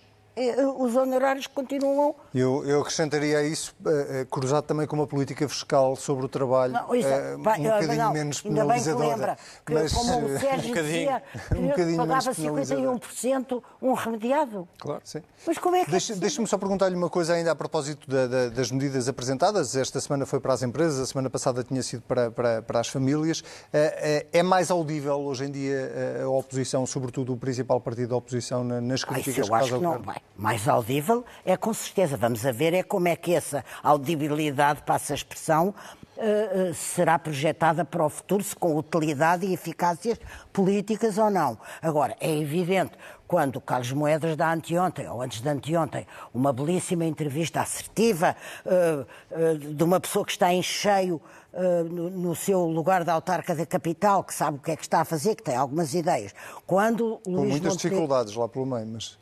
[0.77, 5.95] os honorários continuam Eu, eu acrescentaria a isso, eh, cruzado também com uma política fiscal
[5.95, 7.09] sobre o trabalho, Não, isso,
[7.43, 9.07] pá, um eu- bocadinho não, menos ainda bem que penalizadora.
[9.09, 11.23] lembra que, mas, como o Sérgio bocadinho- dizia,
[11.55, 12.99] um bocadinho pagava penalizadora.
[12.99, 14.67] 51% um remediado.
[14.77, 15.21] Claro, sim.
[15.45, 16.21] Mas como é que é Deixe- possível?
[16.21, 19.75] Deixe-me só perguntar-lhe uma coisa ainda a propósito da- da- das medidas apresentadas.
[19.75, 22.87] Esta semana foi para as empresas, a semana passada tinha sido para, para- para as
[22.87, 23.43] famílias.
[23.73, 25.91] Eh, É mais audível hoje em dia
[26.23, 29.83] a oposição, sobretudo o principal partido da oposição, na- nas Ah, críticas eu acho que
[29.83, 30.17] não vai.
[30.35, 32.15] Mais audível é com certeza.
[32.15, 35.75] Vamos a ver é como é que essa audibilidade, passa a expressão,
[36.17, 40.17] eh, eh, será projetada para o futuro, se com utilidade e eficácias
[40.53, 41.57] políticas ou não.
[41.81, 42.91] Agora, é evidente,
[43.27, 48.33] quando Carlos Moedas dá anteontem, ou antes de anteontem, uma belíssima entrevista assertiva
[48.65, 51.21] eh, de uma pessoa que está em cheio
[51.89, 55.01] no, no seu lugar de autarca da capital, que sabe o que é que está
[55.01, 56.31] a fazer, que tem algumas ideias.
[56.67, 59.17] Quando Com Luís muitas Montenegro- dificuldades lá pelo meio, mas...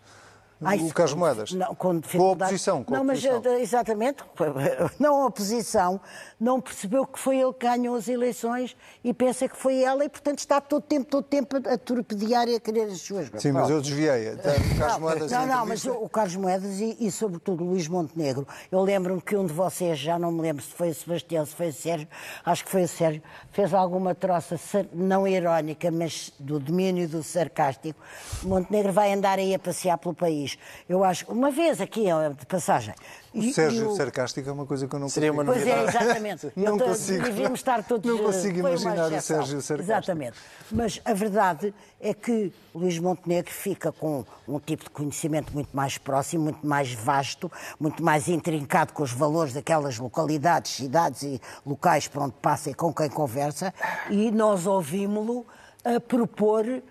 [0.61, 1.51] Ai, o Carlos Moedas.
[1.51, 2.83] Não, com, com a oposição.
[2.83, 3.53] Com a não, mas oposição.
[3.53, 4.23] eh, exatamente,
[4.99, 6.01] não a oposição,
[6.39, 10.09] não percebeu que foi ele que ganhou as eleições e pensa que foi ela e,
[10.09, 13.69] portanto, está todo tempo, todo tempo a torpedear e a querer as suas Sim, mas
[13.69, 14.29] eu desviei.
[14.29, 18.47] Até o Carlos Moedas Não, não, mas o Carlos Moedas e, e, sobretudo, Luís Montenegro.
[18.71, 21.53] Eu lembro-me que um de vocês, já não me lembro se foi o Sebastião, se
[21.53, 22.07] foi o Sérgio,
[22.45, 24.57] acho que foi o Sérgio, fez alguma troça,
[24.93, 27.99] não irónica, mas do domínio do sarcástico.
[28.43, 30.46] Montenegro vai andar aí a passear pelo país.
[30.87, 32.05] Eu acho, uma vez aqui,
[32.37, 32.93] de passagem.
[33.33, 35.51] E- O Sérgio e o- sarcástico é uma coisa que eu não Seria consigo.
[35.51, 36.51] uma Pois é, exatamente.
[36.55, 37.23] Não Eu consigo.
[37.23, 38.09] Devíamos estar todos.
[38.09, 39.21] Não eh, consigo imaginar o.
[39.21, 39.81] Sérgio sarcástico.
[39.81, 40.37] Exatamente.
[40.71, 45.97] Mas a verdade é que Luís Montenegro fica com um tipo de conhecimento muito mais
[45.97, 52.07] próximo, muito mais vasto, muito mais intrincado com os valores daquelas localidades, cidades e locais
[52.07, 53.73] por onde passa e com quem conversa,
[54.09, 55.45] e nós ouvimos-lo
[55.83, 56.81] a propor, eh,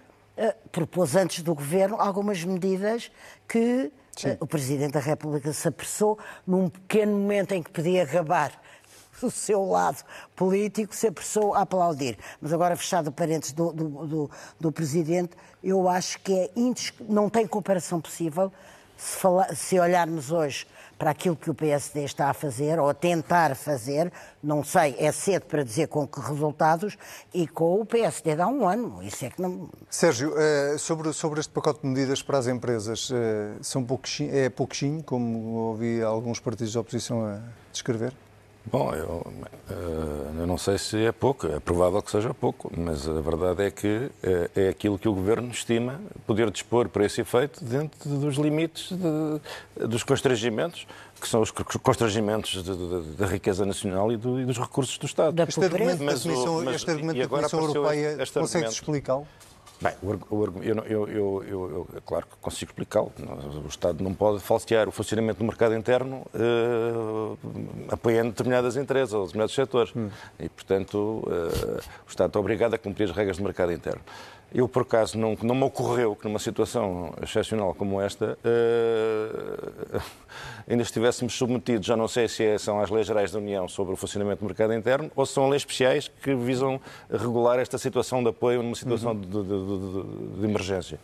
[0.70, 3.10] propôs antes do governo algumas medidas
[3.48, 3.90] que
[4.24, 8.52] eh, o Presidente da República se apressou num pequeno momento em que podia gabar
[9.22, 10.02] o seu lado
[10.34, 12.18] político se apressou a aplaudir.
[12.40, 15.30] Mas agora, fechado o parênteses do, do, do, do Presidente,
[15.64, 16.92] eu acho que é indis...
[17.08, 18.52] não tem comparação possível
[18.96, 20.66] se, fala- se olharmos hoje
[20.98, 25.12] para aquilo que o PSD está a fazer, ou a tentar fazer, não sei, é
[25.12, 26.96] cedo para dizer com que resultados,
[27.34, 29.02] e com o PSD de há um ano.
[29.02, 29.68] Isso é que não.
[29.90, 34.48] Sérgio, eh, sobre, sobre este pacote de medidas para as empresas, eh, são pouquinho, é
[34.48, 37.40] pouquinho, como ouvi alguns partidos da oposição a
[37.72, 38.12] descrever?
[38.68, 39.24] Bom, eu,
[39.70, 43.62] eh, eu não sei se é pouco, é provável que seja pouco, mas a verdade
[43.62, 48.08] é que eh, é aquilo que o Governo estima poder dispor para esse efeito dentro
[48.10, 50.84] dos limites de- dos constrangimentos,
[51.20, 52.60] que são os constrangimentos
[53.16, 55.32] da riqueza nacional e, do- e dos recursos do Estado.
[55.34, 58.34] Da Este argumento da Mas o- Comissão, mas- este argumento da agora Comissão Europeia, este
[58.38, 58.72] consegue argumento.
[58.72, 59.26] explicá-lo?
[59.80, 60.20] Bem, eu,
[60.86, 63.12] eu, eu, eu, claro que consigo explicá-lo.
[63.62, 67.38] O Estado não pode falsear o funcionamento do mercado interno uh,
[67.90, 69.92] apoiando determinadas empresas ou determinados setores.
[69.94, 70.08] Hum.
[70.40, 74.00] E, portanto, uh, o Estado está obrigado a cumprir as regras do mercado interno.
[74.54, 80.00] Eu, por acaso, não, não me ocorreu que numa situação excepcional como esta uh,
[80.68, 83.92] ainda estivéssemos submetidos, já não sei se é, são as leis gerais da União sobre
[83.94, 86.80] o funcionamento do mercado interno ou se são leis especiais que visam
[87.10, 89.20] regular esta situação de apoio numa situação uhum.
[89.20, 91.00] de, de, de, de emergência.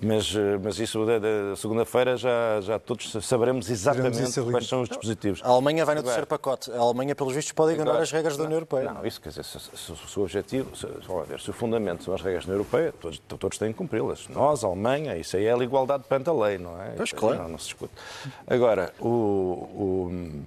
[0.00, 4.18] Mas, eh, mas isso, da segunda-feira, já, já todos saberemos exatamente
[4.50, 5.40] quais são os dispositivos.
[5.42, 6.70] A Alemanha vai no terceiro pacote.
[6.72, 8.92] A Alemanha, pelos vistos, pode ignorar as regras da União Europeia.
[8.92, 10.86] Não, isso quer dizer, se, se, se o objetivo, se,
[11.26, 14.28] ver, se o fundamento são as regras da União Europeia, todos, todos têm que cumpri-las.
[14.28, 16.90] Nós, a Alemanha, isso aí é a igualdade perante a lei, não é?
[16.96, 17.42] Pois, claro.
[17.42, 17.92] Não, não se discute.
[18.46, 20.42] Agora, o, o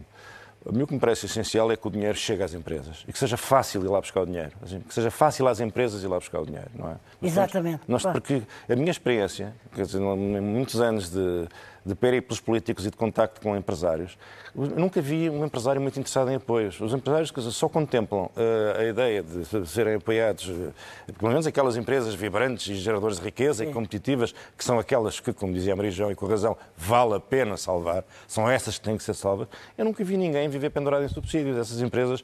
[0.68, 3.14] a mim o que me parece essencial é que o dinheiro chegue às empresas e
[3.14, 4.52] que seja fácil ir lá buscar o dinheiro.
[4.88, 6.96] Que seja fácil às empresas ir lá buscar o dinheiro, não é?
[7.22, 7.82] Exatamente.
[7.88, 11.48] Nós, porque a minha experiência, quer dizer, muitos anos de,
[11.86, 14.18] de pelos políticos e de contacto com empresários,
[14.56, 16.80] eu nunca vi um empresário muito interessado em apoios.
[16.82, 20.74] Os empresários dizer, só contemplam uh, a ideia de serem apoiados, uh,
[21.20, 23.70] pelo menos aquelas empresas vibrantes e geradoras de riqueza Sim.
[23.70, 27.16] e competitivas, que são aquelas que, como dizia a Maria João e com razão, vale
[27.16, 29.48] a pena salvar, são essas que têm que ser salvas.
[29.78, 31.58] Eu nunca vi ninguém viver pendurado em subsídios.
[31.58, 32.24] Essas empresas,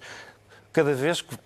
[0.73, 1.37] cada vez que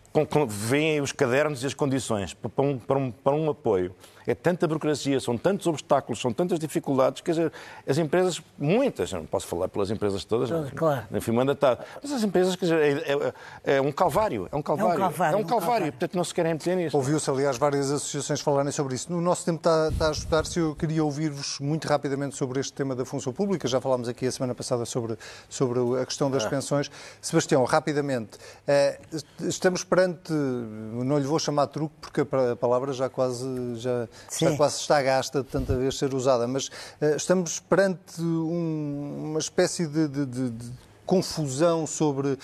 [0.47, 3.93] veem os cadernos e as condições para um, para um, para um apoio,
[4.28, 7.51] é tanta burocracia, são tantos obstáculos, são tantas dificuldades, quer dizer,
[7.88, 11.06] as empresas, muitas, não posso falar pelas empresas todas, claro.
[11.13, 14.93] enfim, está, mas as empresas, quer dizer, é, é, é, um calvário, é um calvário,
[14.93, 15.91] é um calvário, é um calvário, um calvário.
[15.91, 16.97] portanto não se querem meter nisso.
[16.97, 19.12] Ouviu-se, aliás, várias associações falarem sobre isso.
[19.12, 22.95] No nosso tempo está, está a ajudar-se, eu queria ouvir-vos muito rapidamente sobre este tema
[22.95, 26.49] da função pública, já falámos aqui a semana passada sobre, sobre a questão das ah.
[26.49, 26.89] pensões.
[27.21, 28.99] Sebastião, rapidamente, eh,
[29.41, 34.07] estamos perante, não lhe vou chamar truque porque a palavra já quase, já,
[34.39, 39.39] já quase está gasta de tanta vez ser usada, mas uh, estamos perante um, uma
[39.39, 40.71] espécie de, de, de, de
[41.05, 42.29] confusão sobre.
[42.29, 42.37] Uh,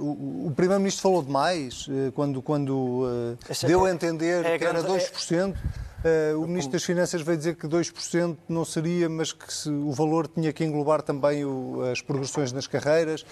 [0.00, 4.82] o, o Primeiro-Ministro falou demais uh, quando, quando uh, deu a entender é, que era
[4.82, 5.54] 2%.
[5.54, 9.90] Uh, o Ministro das Finanças veio dizer que 2% não seria, mas que se, o
[9.90, 13.24] valor tinha que englobar também o, as progressões nas carreiras.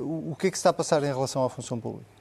[0.00, 2.15] o, o que é que se está a passar em relação à função pública?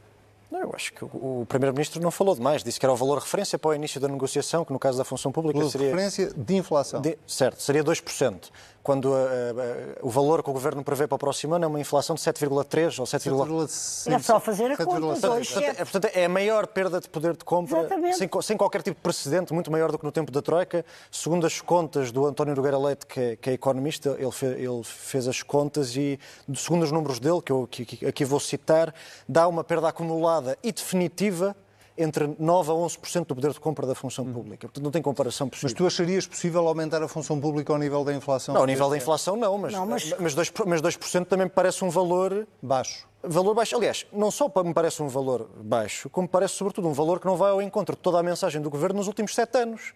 [0.52, 2.64] Não, eu acho que o Primeiro-Ministro não falou demais.
[2.64, 5.04] Disse que era o valor referência para o início da negociação, que no caso da
[5.04, 5.88] função pública valor seria.
[5.88, 7.02] referência de inflação.
[7.02, 7.18] De...
[7.26, 8.52] Certo, seria 2%
[8.86, 11.80] quando uh, uh, o valor que o Governo prevê para o próximo ano é uma
[11.80, 14.14] inflação de 7,3 ou 7,5.
[14.14, 15.02] É só fazer a conta.
[15.02, 18.98] Portanto, é, portanto, é a maior perda de poder de compra, sem, sem, qualquer tipo
[18.98, 20.86] de precedente, muito maior do que no tempo da Troika.
[21.10, 24.84] Segundo as contas do António Nogueira Leite, que é, que é economista, ele, fe, ele,
[24.84, 26.20] fez as contas e,
[26.56, 28.94] segundo os números dele, que eu que, aqui vou citar,
[29.28, 31.56] dá uma perda acumulada e definitiva
[31.98, 34.68] entre 9% a 11% do poder de compra da função pública.
[34.68, 35.70] Portanto, não tem comparação possível.
[35.70, 38.54] Mas tu acharias possível aumentar a função pública ao nível da inflação?
[38.54, 40.14] Não, ao nível da inflação não, mas, não, mas...
[40.20, 42.48] mas, 2%, mas 2 também me parece um valor...
[42.62, 43.08] Baixo.
[43.24, 43.76] Valor baixo.
[43.76, 47.36] Aliás, não só me parece um valor baixo, como parece, sobretudo, um valor que não
[47.36, 49.94] vai ao encontro de toda a mensagem do Governo nos últimos sete anos.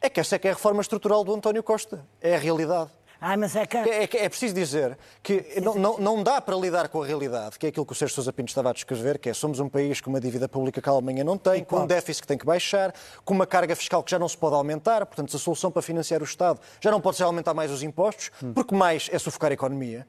[0.00, 2.06] É que essa é que é a reforma estrutural do António Costa.
[2.20, 2.90] É a realidade.
[3.38, 3.76] Mas é, que...
[3.76, 7.58] É, é, é preciso dizer que não, não, não, dá para lidar com a realidade,
[7.58, 9.68] que é aquilo que o Sérgio Sousa Pinto estava a descrever, que é somos um
[9.68, 12.36] país com uma dívida pública que a Alemanha não tem, com um déficit que tem
[12.36, 12.92] que baixar,
[13.24, 16.20] com uma carga fiscal que já não se pode aumentar, portanto a solução para financiar
[16.20, 19.54] o Estado já não pode ser aumentar mais os impostos, porque mais é sufocar a
[19.54, 20.06] economia.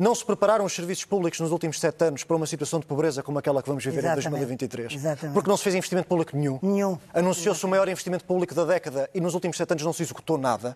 [0.00, 3.22] Não se prepararam os serviços públicos nos últimos sete anos para uma situação de pobreza
[3.22, 4.28] como aquela que vamos viver Exatamente.
[4.28, 4.92] em 2023.
[4.94, 5.34] Exatamente.
[5.34, 6.58] Porque não se fez investimento público nenhum.
[6.62, 6.98] Nenhum.
[7.12, 10.38] Anunciou-se o maior investimento público da década e nos últimos sete anos não se executou
[10.38, 10.74] nada.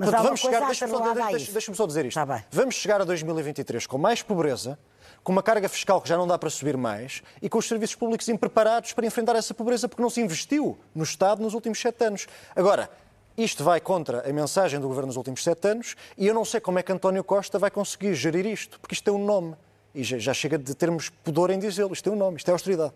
[0.00, 2.14] Mas Portanto, vamos chegar, deixa-me só, deixa, deixa só, dizer isto.
[2.14, 4.78] Tá vamos chegar a 2023 com mais pobreza,
[5.22, 7.96] com uma carga fiscal que já não dá para subir mais e com os serviços
[7.96, 12.02] públicos impreparados para enfrentar essa pobreza porque não se investiu no Estado nos últimos sete
[12.02, 12.26] anos.
[12.56, 12.88] Agora,
[13.36, 16.60] isto vai contra a mensagem do Governo nos últimos sete anos e eu não sei
[16.60, 19.54] como é que António Costa vai conseguir gerir isto, porque isto tem um nome.
[19.94, 21.92] E já, já chega de termos pudor em dizê-lo.
[21.92, 22.94] Isto tem um nome, isto é austeridade.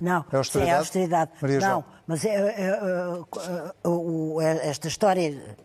[0.00, 0.70] Não, é austeridade?
[0.70, 1.30] Sim, é austeridade.
[1.40, 3.24] Maria não, mas é, é,
[4.40, 5.56] é, esta história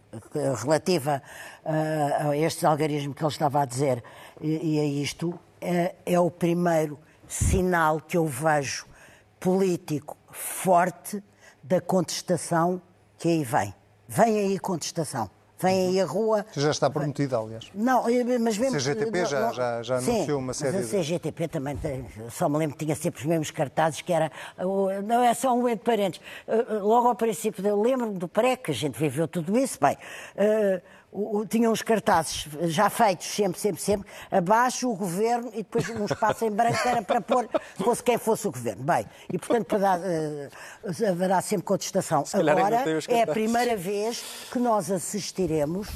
[0.62, 1.22] relativa
[1.66, 4.04] a este algarismo que ele estava a dizer
[4.42, 8.86] e a isto é, é o primeiro sinal que eu vejo
[9.40, 11.24] político forte
[11.62, 12.82] da contestação
[13.18, 13.74] que aí vem.
[14.08, 15.30] Vem aí contestação.
[15.64, 16.46] Vem aí a rua.
[16.56, 17.72] Já está prometida, aliás.
[17.74, 18.04] Não,
[18.42, 18.76] mas mesmo.
[18.76, 22.06] A CGTP já, não, já, já anunciou sim, uma série mas a CGTP também tem,
[22.30, 24.30] só me lembro que tinha sempre os mesmos cartazes, que era.
[25.06, 26.20] Não é só um entre parentes.
[26.48, 29.98] Eh, eh, logo ao princípio, lembro-me do pré, que a gente viveu tudo isso, bem.
[30.36, 30.82] Eh,
[31.14, 35.88] o- o- tinham os cartazes já feitos, sempre, sempre, sempre, abaixo o governo e depois
[35.90, 37.48] um espaço em branco era para pôr
[37.84, 38.84] fosse quem fosse o governo.
[38.84, 40.50] Bem, e portanto para dar, eh,
[41.10, 42.24] haverá sempre contestação.
[42.40, 45.88] ainda Agora é a primeira vez que nós assistiremos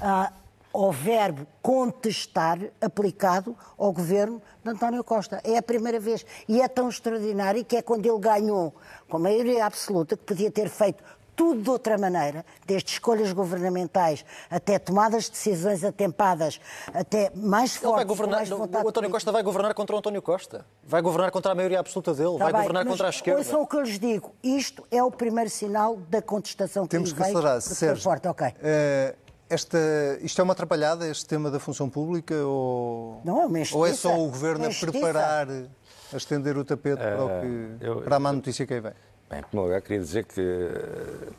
[0.00, 0.30] a-
[0.72, 5.40] ao verbo contestar aplicado ao governo de António Costa.
[5.42, 6.26] É a primeira vez.
[6.46, 8.74] E é tão extraordinário que é quando ele ganhou
[9.08, 11.02] com maioria absoluta, que podia ter feito
[11.36, 16.58] tudo de outra maneira, desde escolhas governamentais até tomadas de decisões atempadas,
[16.94, 19.10] até mais Ele vai fortes, com governar, mais o vontade António política.
[19.12, 20.66] Costa vai governar contra o António Costa.
[20.82, 22.32] Vai governar contra a maioria absoluta dele.
[22.32, 23.38] Está vai bem, governar mas contra a esquerda.
[23.40, 24.34] Ouçam o que eu lhes digo.
[24.42, 27.60] Isto é o primeiro sinal da contestação que Temos que acelerar.
[27.60, 28.54] Sérgio, forte, ok.
[28.62, 29.14] eh,
[29.50, 29.78] esta,
[30.22, 32.34] isto é uma atrapalhada, este tema da função pública?
[32.34, 36.96] Ou, Não, é uma ou é só o governo a preparar, a estender o tapete
[36.96, 38.92] para, o que, eu- para a má notícia que aí vem?
[39.28, 40.40] Bem, em primeiro lugar, queria dizer que,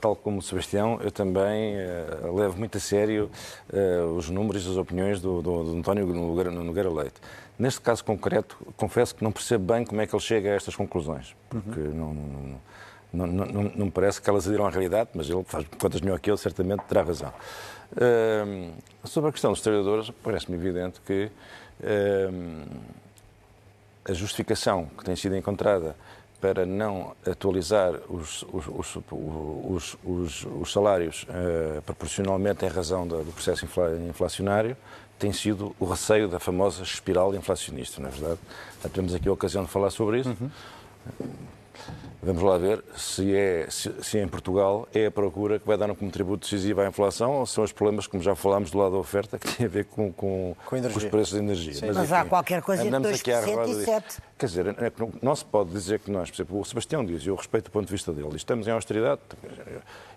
[0.01, 3.29] tal como o Sebastião, eu também eh, levo muito a sério
[3.71, 7.15] eh, os números e as opiniões do, do, do António Nogueira, Nogueira Leite.
[7.57, 10.75] Neste caso concreto, confesso que não percebo bem como é que ele chega a estas
[10.75, 12.59] conclusões, porque não, não,
[13.13, 16.01] não, não, não- não me parece que elas adiram à realidade, mas ele faz contas
[16.01, 17.31] melhor que eu, certamente terá razão.
[17.95, 18.69] Eh,
[19.05, 21.31] sobre a questão dos trabalhadores, parece-me evidente que
[21.81, 22.29] eh,
[24.09, 25.95] a justificação que tem sido encontrada
[26.39, 33.17] para não atualizar os, os, os, os, os- os salários eh, proporcionalmente em razão da-
[33.17, 34.77] do processo infla- inflacionário
[35.17, 38.39] tem sido o receio da famosa espiral inflacionista, não é verdade?
[38.83, 40.35] Já tivemos aqui a ocasião de falar sobre isso.
[42.21, 45.89] Vamos lá ver se, é, se, se em Portugal é a procura que vai dar
[45.89, 48.97] um contributo decisivo à inflação ou são os problemas, como já falámos, do lado da
[48.97, 50.97] oferta, que tem a ver com, com, Com energia.
[50.97, 51.73] os preços da energia.
[51.93, 53.91] Mas há qualquer coisa entre andamos aqui à 2% roda e disso.
[53.91, 54.21] 7%.
[54.37, 57.27] Quer dizer, é não- se pode dizer que nós, por exemplo, o Sebastião diz, e
[57.29, 59.19] eu respeito o ponto de vista dele, estamos em austeridade,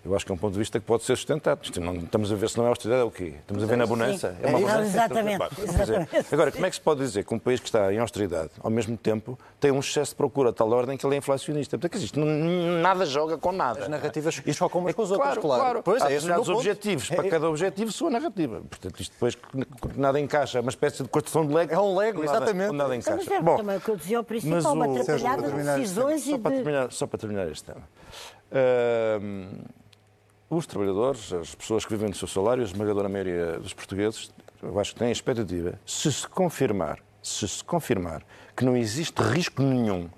[0.04, 1.60] eu acho que é um ponto de vista que pode ser sustentado.
[1.62, 3.34] Isto não, estamos a ver se não é austeridade, é o quê?
[3.40, 4.36] Estamos a ver na bonança?
[4.42, 4.82] É uma É, bonança?
[4.82, 7.98] exatamente, dizer, Agora, como é que se pode dizer que um país que está em
[7.98, 11.18] austeridade, ao mesmo tempo, tem um excesso de procura a tal ordem que ele é
[11.18, 11.78] inflacionista?
[11.78, 12.20] Portanto, quer dizer, isto
[12.82, 13.80] nada joga com nada.
[13.84, 15.40] As narrativas chocam umas com as outras, claro.
[15.40, 15.62] claro.
[15.62, 15.82] claro.
[15.82, 16.58] Pois, Há é determinados ponto.
[16.58, 17.08] objetivos.
[17.08, 18.60] Para É- cada objetivo, sua narrativa.
[18.68, 19.42] Portanto, isto depois que
[19.98, 20.58] nada encaixa.
[20.58, 21.72] É uma espécie de construção de Lego.
[21.72, 22.72] É um Lego, nada- exatamente.
[22.74, 23.34] nada encaixa.
[23.34, 23.56] é Bom,
[24.10, 26.56] dizia ao mas principal, uma o- atrapalhada para de decisões só e para, de...
[26.62, 27.82] terminar, só para terminar este tema.
[30.48, 34.78] Os trabalhadores, as pessoas que vivem do seu salário, a esmagadora maioria dos portugueses, eu
[34.80, 38.22] acho que têm a expectativa, se se confirmar, se se confirmar
[38.56, 40.08] que não existe risco nenhum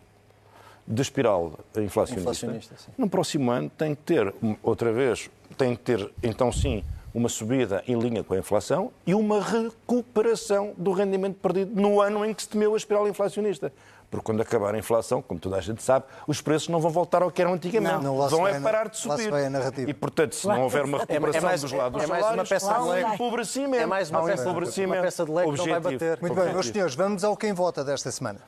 [0.89, 6.11] de espiral inflacionista, Inflacionista, no próximo ano tem que ter, outra vez, tem que ter,
[6.23, 6.83] então sim,
[7.15, 12.25] uma subida em linha com a inflação e uma recuperação do rendimento perdido no ano
[12.25, 13.73] em que se temeu a espiral inflacionista.
[14.11, 17.23] Porque quando acabar a inflação, como toda a gente sabe, os preços não vão voltar
[17.23, 18.05] ao que eram antigamente.
[18.05, 19.31] Não, não, vão é a- parar de subir.
[19.31, 19.91] vai a narrativa.
[19.91, 22.27] E, portanto, se não houver uma É- é recuperação mais- dos lados é dos mais
[22.35, 23.15] uma peça de Lego.
[23.15, 23.83] empobrecimento.
[23.83, 26.19] É mais uma um peça- uma peça de Lego que não vai bater.
[26.21, 28.41] Muito bem, meus senhores, vamos ao quem vota desta semana.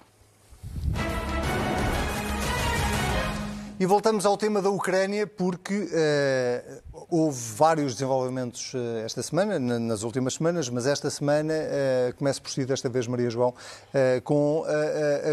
[3.78, 9.80] E voltamos ao tema da Ucrânia porque eh, houve vários desenvolvimentos eh, esta semana, na-
[9.80, 13.52] nas últimas semanas, mas esta semana eh, começa por si desta vez, Maria João,
[13.92, 14.64] eh, com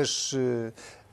[0.02, 0.32] as,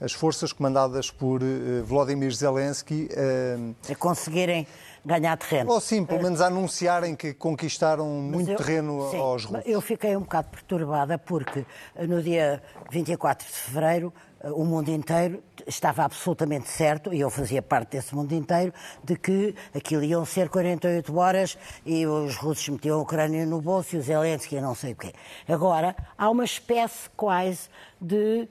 [0.01, 3.59] as forças comandadas por eh, Volodymyr Zelensky, eh,
[3.93, 4.67] a conseguirem
[5.05, 5.71] ganhar terreno.
[5.71, 9.67] ou sim, pelo menos a anunciarem que conquistaram Mas muito eu- terreno sim, aos russos.
[9.67, 11.67] Eu fiquei um bocado perturbada porque
[12.09, 14.13] no dia 24 de fevereiro
[14.45, 18.73] o mundo inteiro estava absolutamente certo, e eu fazia parte desse mundo inteiro,
[19.03, 23.97] de que aquilo iam ser 48 horas e os russos metiam a Ucrânia no bolso
[23.97, 25.13] e os Zelensky não sei o quê.
[25.49, 27.69] Agora, há uma espécie quase
[28.01, 28.49] de,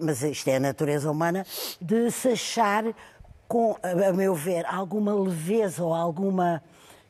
[0.00, 1.46] mas isto é a natureza humana,
[1.80, 2.84] de se achar
[3.48, 6.62] com, a meu ver, alguma leveza ou alguma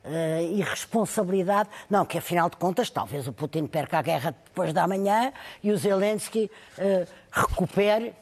[0.03, 1.69] eh, irresponsabilidade.
[1.89, 5.31] Não, que afinal de contas, talvez o Putin perca a guerra depois da manhã
[5.63, 8.13] e o Zelensky eh, recupere.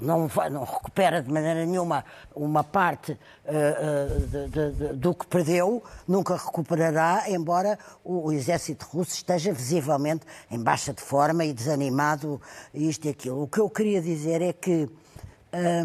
[0.00, 2.04] Não, não recupera de maneira nenhuma
[2.36, 8.86] uma parte eh, de- de- de- do que perdeu, nunca recuperará, embora o, o exército
[8.86, 12.40] russo esteja visivelmente em baixa de forma e desanimado,
[12.72, 13.42] isto e aquilo.
[13.42, 14.88] O que eu queria dizer é que.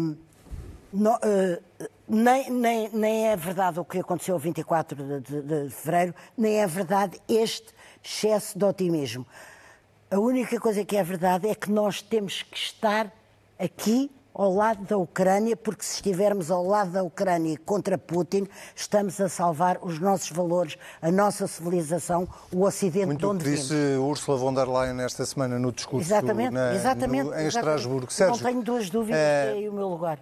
[0.00, 0.16] hum,
[0.92, 1.60] no- eh,
[2.08, 6.66] nem, nem, nem é verdade o que aconteceu 24 de, de, de fevereiro, nem é
[6.68, 9.26] verdade este excesso de otimismo.
[10.10, 13.12] A única coisa que é verdade é que nós temos que estar
[13.58, 19.18] aqui ao lado da Ucrânia, porque se estivermos ao lado da Ucrânia contra Putin, estamos
[19.20, 23.50] a salvar os nossos valores, a nossa civilização, o Ocidente de Muito o onde que
[23.50, 24.10] disse vimos.
[24.10, 27.24] Ursula von der Leyen esta semana no discurso Exatamente, na- exatamente.
[27.24, 27.56] no- em exatamente.
[27.56, 28.02] Estrasburgo.
[28.02, 30.18] Não Sérgio, tenho duas dúvidas eh, é aí o meu lugar.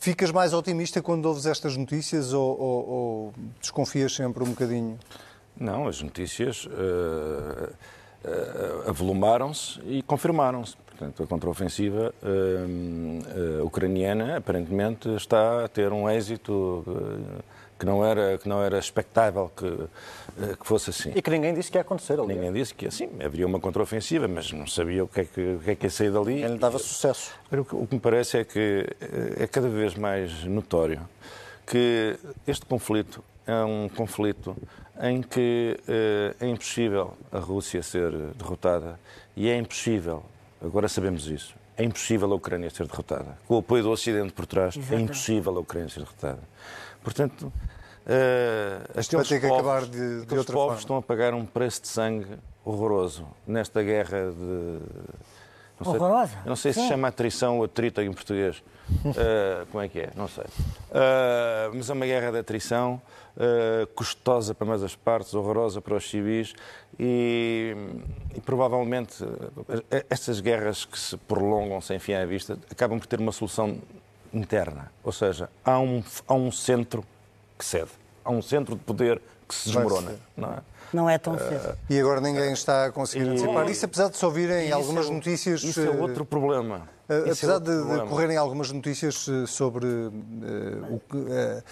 [0.00, 4.98] ficas mais otimista quando ouves estas notícias ou, ou- ou desconfias sempre um bocadinho?
[5.60, 7.68] Não, as notícias uh,
[8.24, 10.76] uh, avolumaram-se e confirmaram-se.
[10.76, 16.84] Portanto, a contraofensiva uh, ucraniana aparentemente está a ter um êxito
[17.78, 19.70] que não era, que não era expectável que,
[20.56, 21.12] que fosse assim.
[21.14, 22.34] E que ninguém disse que ia acontecer ali.
[22.34, 25.58] Ninguém disse que assim, haveria uma contraofensiva, mas não sabia o que é que, o
[25.60, 26.42] que, é que ia sair dali.
[26.42, 27.32] Ele dava sucesso.
[27.52, 28.84] O que, o que me parece é que
[29.38, 31.00] é cada vez mais notório
[31.68, 34.56] que este conflito é um conflito
[35.00, 38.98] em que eh, é impossível a Rússia ser derrotada
[39.36, 40.24] e é impossível,
[40.62, 43.38] agora sabemos isso, é impossível a Ucrânia ser derrotada.
[43.46, 45.00] Com o apoio do Ocidente por trás, é Exatamente.
[45.00, 46.40] é impossível a Ucrânia ser derrotada.
[47.02, 50.78] Portanto, uh, aqueles vai ter que povos, acabar de, de outra povos forma.
[50.78, 54.80] estão a pagar um preço de sangue horroroso nesta guerra de
[55.80, 56.38] não sei, Horrorosa.
[56.44, 56.88] Não sei se Sim.
[56.88, 58.58] chama atrição ou atrito em português.
[59.04, 60.10] Uh, como é que é?
[60.16, 60.44] Não sei.
[60.44, 63.00] Uh, mas é uma guerra de atrição,
[63.36, 66.54] uh, custosa para mais as partes, horrorosa para os civis
[66.98, 67.76] e,
[68.34, 69.24] e provavelmente
[70.10, 73.78] estas guerras que se prolongam sem fim à vista acabam por ter uma solução
[74.32, 74.90] interna.
[75.04, 77.04] Ou seja, há um, há um centro
[77.56, 77.90] que cede.
[78.24, 80.16] Há um centro de poder que se desmorona.
[80.36, 80.58] Não é?
[80.92, 81.76] Não é tão cedo.
[81.88, 85.62] E agora ninguém está a conseguir antecipar isso, apesar de se ouvirem algumas é, notícias.
[85.62, 86.88] Isso é outro problema.
[87.08, 88.02] Uh, apesar é de, problema.
[88.02, 91.16] de, correrem algumas notícias sobre uh, o que.
[91.16, 91.62] Uh,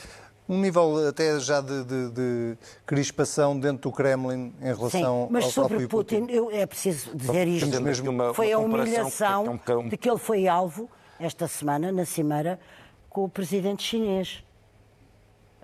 [0.48, 5.44] um nível até já de, de, de, crispação dentro do Kremlin em relação Sim, mas
[5.44, 6.20] ao sobre Putin.
[6.20, 7.80] Putin eu, é preciso dizer isto.
[7.80, 9.88] Mesmo uma, foi uma a humilhação que é um...
[9.88, 10.88] de que ele foi alvo
[11.18, 12.60] esta semana, na Cimeira,
[13.08, 14.44] com o presidente chinês.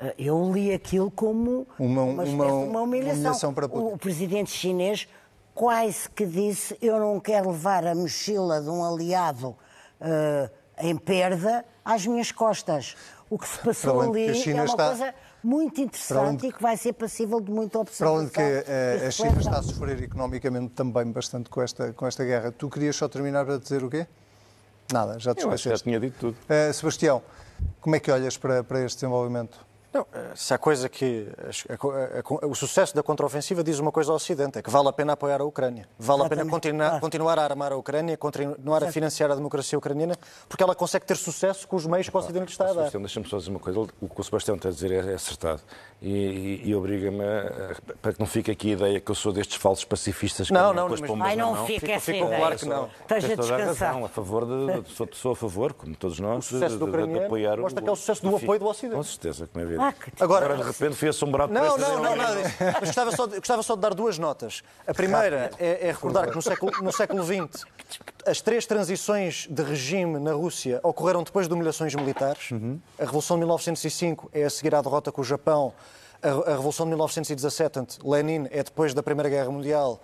[0.03, 3.15] Eh, eu li aquilo como uma, uma, uma, uma humilhação.
[3.15, 3.95] humilhação para Putin.
[3.95, 5.09] O presidente chinês
[5.55, 11.65] quase que disse eu não quero levar a mochila de um aliado uh, em perda
[11.85, 12.97] às minhas costas.
[13.31, 14.89] O que se passou ali é uma está...
[14.89, 18.29] coisa muito interessante e que vai ser passível de muita observação.
[18.29, 21.93] Para além de que uh, a China está a sofrer economicamente também bastante com esta,
[21.93, 22.51] com esta guerra.
[22.53, 24.07] Tu querias só terminar para dizer o quê?
[24.93, 25.69] Nada, já te esqueceste.
[25.71, 26.37] Já tinha dito tudo.
[26.45, 27.23] Uh, Sebastião,
[27.81, 29.72] como é que olhas para, para este desenvolvimento?
[29.93, 31.29] Não, se há coisa que.
[31.69, 34.89] A, a, a, o sucesso da contraofensiva diz uma coisa ao Ocidente: é que vale
[34.89, 35.89] a pena apoiar a Ucrânia.
[35.99, 40.17] Vale a pena continuar, continuar a armar a Ucrânia, continuar a financiar a democracia ucraniana,
[40.49, 42.91] porque ela consegue ter sucesso com os meios que o Ocidente lhe está a dar.
[42.91, 45.61] Deixa-me só dizer uma coisa: o que o Sebastião está a dizer é, é acertado.
[46.01, 47.23] E, e, e obriga-me
[48.01, 50.73] para que não fique aqui a ideia que eu sou destes falsos pacifistas que não,
[50.73, 52.39] não, mas, Ai, não, não fica essa ideia.
[52.39, 52.89] claro que não.
[53.01, 54.05] Esteja descansado.
[54.05, 57.25] A favor de, sou, sou a favor, como todos nós, o sucesso do de, de,
[57.25, 58.97] apoiar mostra o, que é o sucesso do apoio do Ocidente.
[58.97, 59.79] Com certeza, como é ver.
[59.83, 62.55] Ah, Agora, de repente fui assombrado não, por Não, não, não, nada disso.
[62.61, 64.63] Mas gostava só, de, gostava só de dar duas notas.
[64.87, 67.67] A primeira é, é recordar que no século, no século XX
[68.25, 72.51] as três transições de regime na Rússia ocorreram depois de humilhações militares.
[72.51, 72.79] Uhum.
[72.99, 75.73] A Revolução de 1905 é a seguir à derrota com o Japão.
[76.23, 80.01] A, a Revolução de 1917, Lenin, é depois da Primeira Guerra Mundial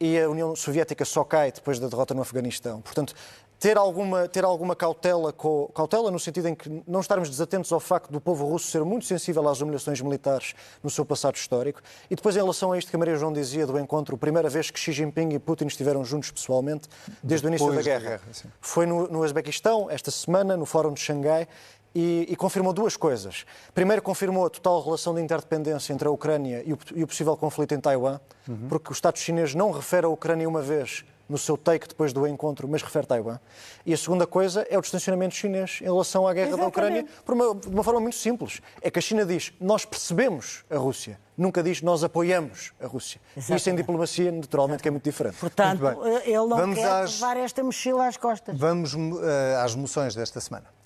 [0.00, 2.80] e a União Soviética só cai depois da derrota no Afeganistão.
[2.80, 3.14] Portanto,
[3.58, 7.80] ter alguma, ter alguma cautela, com, cautela no sentido em que não estarmos desatentos ao
[7.80, 11.80] facto do povo russo ser muito sensível às humilhações militares no seu passado histórico.
[12.08, 14.48] E depois, em relação a isto que a Maria João dizia do encontro, a primeira
[14.48, 16.88] vez que Xi Jinping e Putin estiveram juntos pessoalmente,
[17.22, 18.10] desde depois o início da guerra.
[18.10, 21.48] Da guerra Foi no, no Uzbequistão, esta semana, no Fórum de Xangai,
[21.94, 23.44] e, e, confirmou duas coisas.
[23.74, 27.36] Primeiro, confirmou a total relação de interdependência entre a Ucrânia e o, e o possível
[27.36, 28.68] conflito em Taiwan, uhum.
[28.68, 32.26] porque o Estado chinês não refere a Ucrânia uma vez no seu take depois do
[32.26, 33.38] encontro, mas refere Taiwan.
[33.84, 36.74] E a segunda coisa é o distanciamento chinês em relação à guerra Exatamente.
[36.74, 38.60] da Ucrânia, por uma, de uma forma muito simples.
[38.80, 43.20] É que a China diz, nós percebemos a Rússia, nunca diz, nós apoiamos a Rússia.
[43.36, 43.60] Exatamente.
[43.60, 45.36] Isso em diplomacia, naturalmente, que é muito diferente.
[45.36, 47.20] Portanto, muito ele não Vamos quer às...
[47.20, 48.58] levar esta mochila às costas.
[48.58, 49.20] Vamos uh,
[49.62, 50.77] às moções desta semana.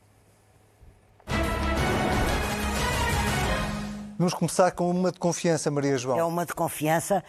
[4.23, 6.17] Vamos começar com uma de confiança, Maria João.
[6.17, 7.25] É uma de confiança.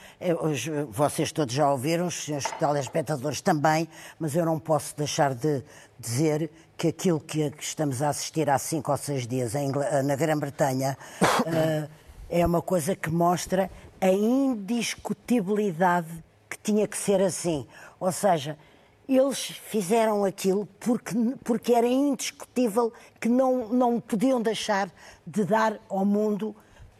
[0.91, 2.27] Vocês todos já ouviram, os
[2.59, 3.89] telespectadores também,
[4.19, 5.63] mas eu não posso deixar de
[5.97, 9.53] dizer que aquilo que estamos a assistir há cinco ou seis dias
[10.05, 10.95] na Grã-Bretanha
[11.47, 11.89] eh,
[12.29, 17.65] é uma coisa que mostra a indiscutibilidade que tinha que ser assim.
[17.99, 18.55] Ou seja,
[19.09, 24.91] eles fizeram aquilo porque, porque era indiscutível que não, não podiam deixar
[25.25, 26.55] de dar ao mundo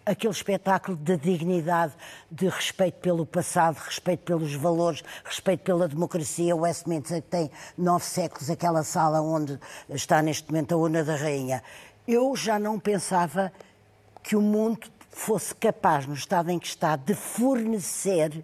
[0.06, 1.93] aquele espetáculo de dignidade,
[2.30, 6.56] de respeito pelo passado, respeito pelos valores, respeito pela democracia.
[6.56, 11.64] O Westminster tem nove séculos, aquela sala onde está neste momento a Una da Rainha.
[12.08, 13.51] Eu já não pensava
[14.22, 18.43] que o mundo fosse capaz, no estado em que está, de fornecer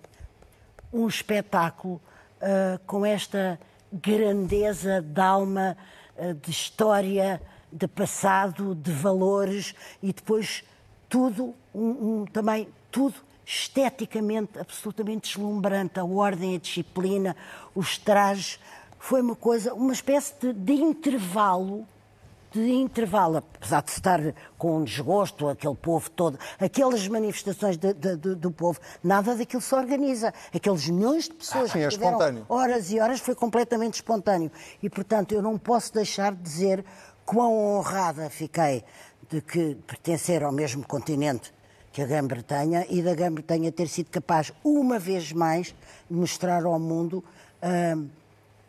[0.93, 3.59] um espetáculo uh, com esta
[3.91, 5.75] grandeza de alma,
[6.15, 7.41] uh, de história,
[7.71, 10.63] de passado, de valores e depois
[11.09, 15.99] tudo, um, um, também tudo esteticamente absolutamente deslumbrante.
[15.99, 17.35] A ordem, a disciplina,
[17.75, 18.59] os trajes.
[18.99, 21.85] Foi uma coisa, uma espécie de, de intervalo
[22.51, 24.19] de intervalo, apesar de estar
[24.57, 29.61] com um desgosto, aquele povo todo, aquelas manifestações de, de, de, do povo, nada daquilo
[29.61, 30.33] se organiza.
[30.51, 32.45] Aqueles milhões de pessoas Ah, sim, é que tiveram espontâneo.
[32.49, 34.51] horas e horas foi completamente espontâneo.
[34.81, 36.83] E, portanto, eu não posso deixar de dizer
[37.23, 38.83] quão honrada fiquei
[39.29, 41.53] de que pertencer ao mesmo continente
[41.91, 45.67] que a Grã-Bretanha e da Grã-Bretanha ter sido capaz, uma vez mais,
[46.09, 47.23] de mostrar ao mundo,
[47.61, 47.97] ah,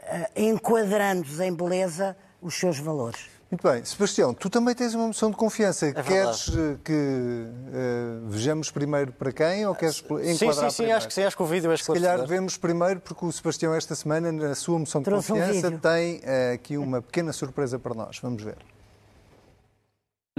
[0.02, 3.28] ah, enquadrando-os em beleza, os seus valores.
[3.50, 3.84] Muito bem.
[3.84, 5.86] Sebastião, tu também tens uma moção de confiança.
[5.86, 10.76] É queres eh, que eh, vejamos primeiro para quem ou queres enquadrar Sim, sim, sim,
[10.76, 10.96] primeiro?
[10.96, 13.74] acho que sim, acho que o vídeo é Se calhar vemos primeiro, porque o Sebastião
[13.74, 15.80] esta semana, na sua moção de Trouxe um confiança, vídeo.
[15.80, 18.20] tem eh, aqui uma pequena surpresa para nós.
[18.22, 18.56] Vamos ver.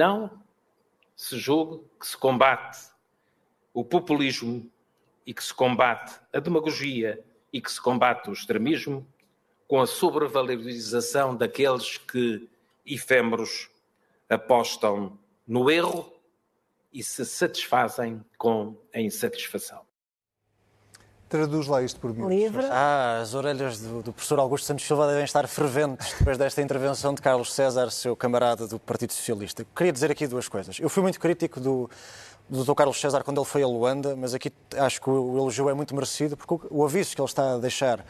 [0.01, 0.31] Não
[1.15, 2.89] se julgue que se combate
[3.71, 4.67] o populismo
[5.27, 7.23] e que se combate a demagogia
[7.53, 9.07] e que se combate o extremismo
[9.67, 12.49] com a sobrevalorização daqueles que,
[12.83, 13.69] efêmeros,
[14.27, 16.11] apostam no erro
[16.91, 19.85] e se satisfazem com a insatisfação.
[21.31, 22.27] Traduz lá isto por mim.
[22.27, 22.65] Livre.
[22.69, 27.13] Ah, as orelhas do, do professor Augusto Santos Silva devem estar ferventes depois desta intervenção
[27.13, 29.65] de Carlos César, seu camarada do Partido Socialista.
[29.73, 30.77] Queria dizer aqui duas coisas.
[30.77, 31.89] Eu fui muito crítico do,
[32.49, 32.73] do Dr.
[32.73, 35.95] Carlos César quando ele foi a Luanda, mas aqui acho que o, elogio é muito
[35.95, 38.05] merecido, porque o, o aviso que ele está a deixar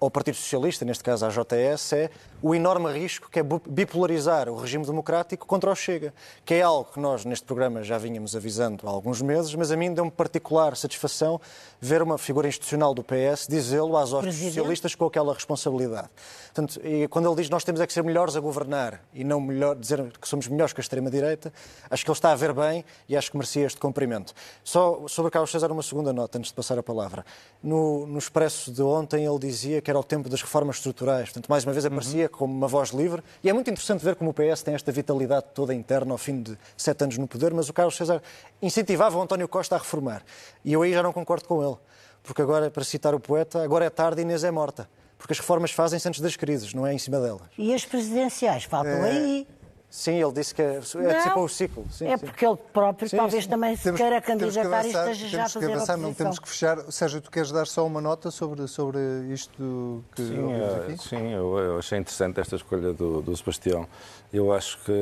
[0.00, 2.10] ao Partido Socialista, neste caso à JS, é
[2.42, 6.90] o enorme risco que é bipolarizar o regime democrático contra o Chega, que é algo
[6.90, 10.74] que nós neste programa já vínhamos avisando há alguns meses, mas a mim deu-me particular
[10.74, 11.38] satisfação
[11.78, 16.08] ver uma figura institucional do PS dizê-lo às hostes socialistas com aquela responsabilidade.
[16.46, 19.38] Portanto, e quando ele diz nós temos é que ser melhores a governar e não
[19.38, 21.52] melhor, dizer que somos melhores que a extrema-direita,
[21.90, 24.32] acho que ele está a ver bem e acho que merecia este cumprimento.
[24.64, 27.24] Só sobre Carlos César, uma segunda nota antes de passar a palavra.
[27.62, 31.28] No, no Expresso de ontem ele dizia que era o tempo das reformas estruturais.
[31.28, 34.30] Portanto, mais uma vez aparecia como uma voz livre e é muito interessante ver como
[34.30, 37.68] o PS tem esta vitalidade toda interna ao fim de sete anos no poder, mas
[37.68, 38.22] o Carlos César
[38.62, 40.22] incentivava o António Costa a reformar.
[40.64, 41.76] E eu aí já não concordo com ele.
[42.22, 44.88] Porque agora, para citar o poeta, agora é tarde e Inês é morta.
[45.18, 47.42] Porque as reformas fazem-se antes das crises, não é em cima delas.
[47.58, 49.46] E as presidenciais faltam aí.
[49.90, 51.84] Sim, ele disse que é, é antecipou o ciclo.
[51.90, 52.24] Sim, é sim.
[52.24, 53.50] porque ele próprio Sim, talvez sim.
[53.50, 54.24] também se Temos- queira temos
[54.54, 56.78] que candidatar e avançar, esteja já a temos que fazer avançar, não temos que fechar.
[56.92, 58.98] Sérgio, tu queres dar só uma nota sobre, sobre
[59.32, 61.08] isto que Sim, ouvimos eh, aqui?
[61.08, 63.84] sim eu, eu achei interessante esta escolha do, do Sebastião.
[64.32, 64.92] Eu acho que,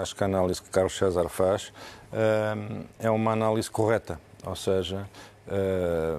[0.00, 1.72] acho que a análise que Carlos César faz
[2.12, 2.54] eh,
[2.98, 5.08] é uma análise correta, ou seja,
[5.46, 6.18] eh,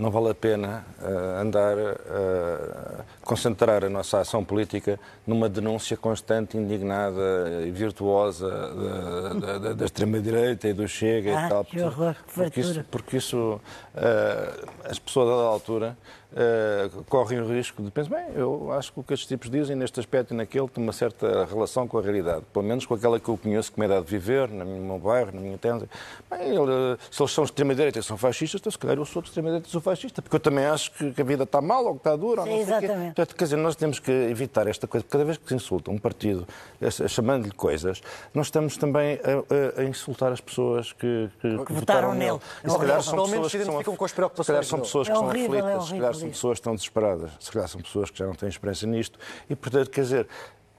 [0.00, 6.56] não vale a pena eh, andar a concentrar a nossa ação política numa denúncia constante,
[6.56, 7.20] indignada
[7.66, 11.64] e virtuosa da, da- da- da extrema-direita e do Chega Ah, e tal.
[11.64, 13.60] que horror, que porque isso, porque isso
[13.94, 15.96] eh, as pessoas a dada altura
[16.34, 19.74] eh, correm o risco de pensar, bem, eu acho que o que estes tipos dizem
[19.76, 23.18] neste aspecto e naquele tem uma certa relação com a realidade, pelo menos com aquela
[23.18, 25.82] que eu conheço, que me é dado de viver, no meu bairro, na minha terra.
[26.30, 29.22] Bem, ele, se eles são de extrema-direita e são fascistas, então se calhar eu sou
[29.22, 31.92] de extrema-direita e sou fascista, porque eu também acho que, a vida está mal ou
[31.92, 32.42] que está dura.
[32.42, 32.84] ou Sim, não sei o quê.
[32.86, 33.14] exatamente.
[33.14, 35.90] Portanto, quer dizer, nós temos que evitar esta coisa, porque cada vez que se insulta
[35.90, 36.46] um partido
[36.80, 38.00] eh, chamando-lhe coisas,
[38.32, 42.38] nós estamos também a, a- a insultar as pessoas que, que- que votaram nele.
[42.64, 43.02] E se É calhar horrível.
[43.02, 44.16] são pessoas se que são identificam com as se
[44.46, 47.30] calhar são pessoas que É horrível, é aflitas, se calhar são pessoas que estão desesperadas,
[47.40, 49.18] se calhar são pessoas que já não têm esperança nisto.
[49.48, 50.28] E, portanto, quer dizer,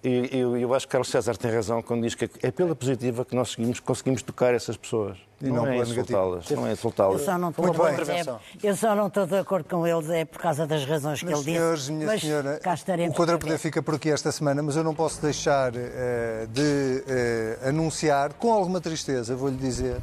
[0.04, 3.36] eu, eu acho que Carlos César tem razão quando diz que é pela positiva que
[3.36, 5.18] nós seguimos, conseguimos tocar essas pessoas.
[5.42, 6.50] E não é insultá-las.
[6.50, 7.22] Não é Eu insultá-las.
[7.22, 8.26] só não estou a é,
[8.64, 11.40] eu só não estou de acordo com eles é por causa das razões que Meus
[11.40, 11.58] ele disse.
[11.58, 14.76] senhores, minha mas senhora, cá estaremos o Contrapoder para fica por aqui esta semana, mas
[14.76, 19.98] eu não posso deixar eh, de eh, anunciar, com alguma tristeza, vou-lhe dizer,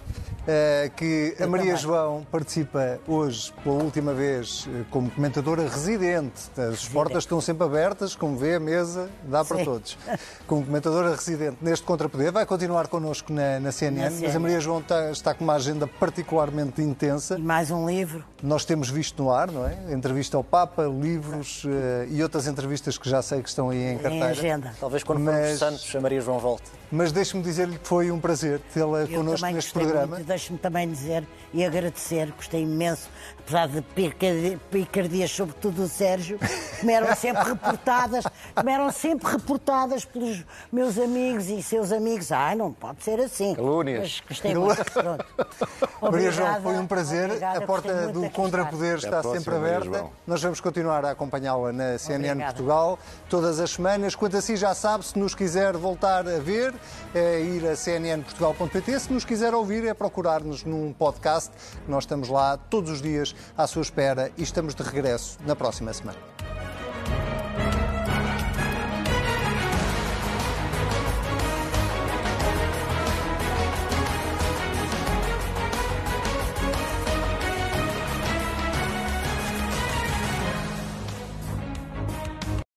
[0.47, 1.77] eh, que a Eu Maria também.
[1.83, 6.51] João participa hoje, pela última vez, como comentadora residente.
[6.57, 9.65] As portas estão sempre abertas, como vê, a mesa dá para Sim.
[9.65, 9.99] todos.
[10.47, 14.39] Como comentadora residente neste Contrapoder, vai continuar connosco na, na CNN, Na mas a CNN.
[14.39, 17.39] Maria João está, está com uma agenda particularmente intensa.
[17.39, 18.25] E mais um livro.
[18.43, 19.77] Nós temos visto no ar, não é?
[19.93, 23.95] Entrevista ao Papa, livros eh, e outras entrevistas que já sei que estão aí em
[23.95, 24.27] Em carteira.
[24.27, 24.75] agenda.
[24.81, 26.71] Talvez quando formos Mas- santos, a Maria João volte.
[26.91, 30.17] Mas deixe-me dizer-lhe que foi um prazer tê-la connosco também neste programa.
[30.21, 33.09] deixe-me também dizer e agradecer, gostei imenso,
[33.41, 38.25] apesar de picardi- picardias, sobretudo do Sérgio, que me eram sempre reportadas,
[38.65, 42.33] me eram sempre reportadas pelos meus amigos e seus amigos.
[42.33, 43.55] Ai, não pode ser assim.
[43.55, 44.01] Calúnias.
[44.01, 44.85] Mas gostei muito.
[44.93, 45.27] Pronto.
[46.01, 47.25] Maria João, Obrigada, foi um prazer.
[47.27, 50.07] obrigada, a porta do Contrapoder Até está próxima, sempre aberta.
[50.27, 52.53] Nós vamos continuar a acompanhá-la na CNN Obrigada.
[52.55, 54.15] Portugal todas as semanas.
[54.15, 56.73] Quanto a si, já sabe, se nos quiser voltar a ver,
[57.15, 59.01] é ir a cnnportugal.pt.
[59.01, 61.51] Se nos quiser ouvir, é procurar-nos num podcast.
[61.87, 65.93] Nós estamos lá todos os dias à sua espera e estamos de regresso na próxima
[65.93, 66.19] semana.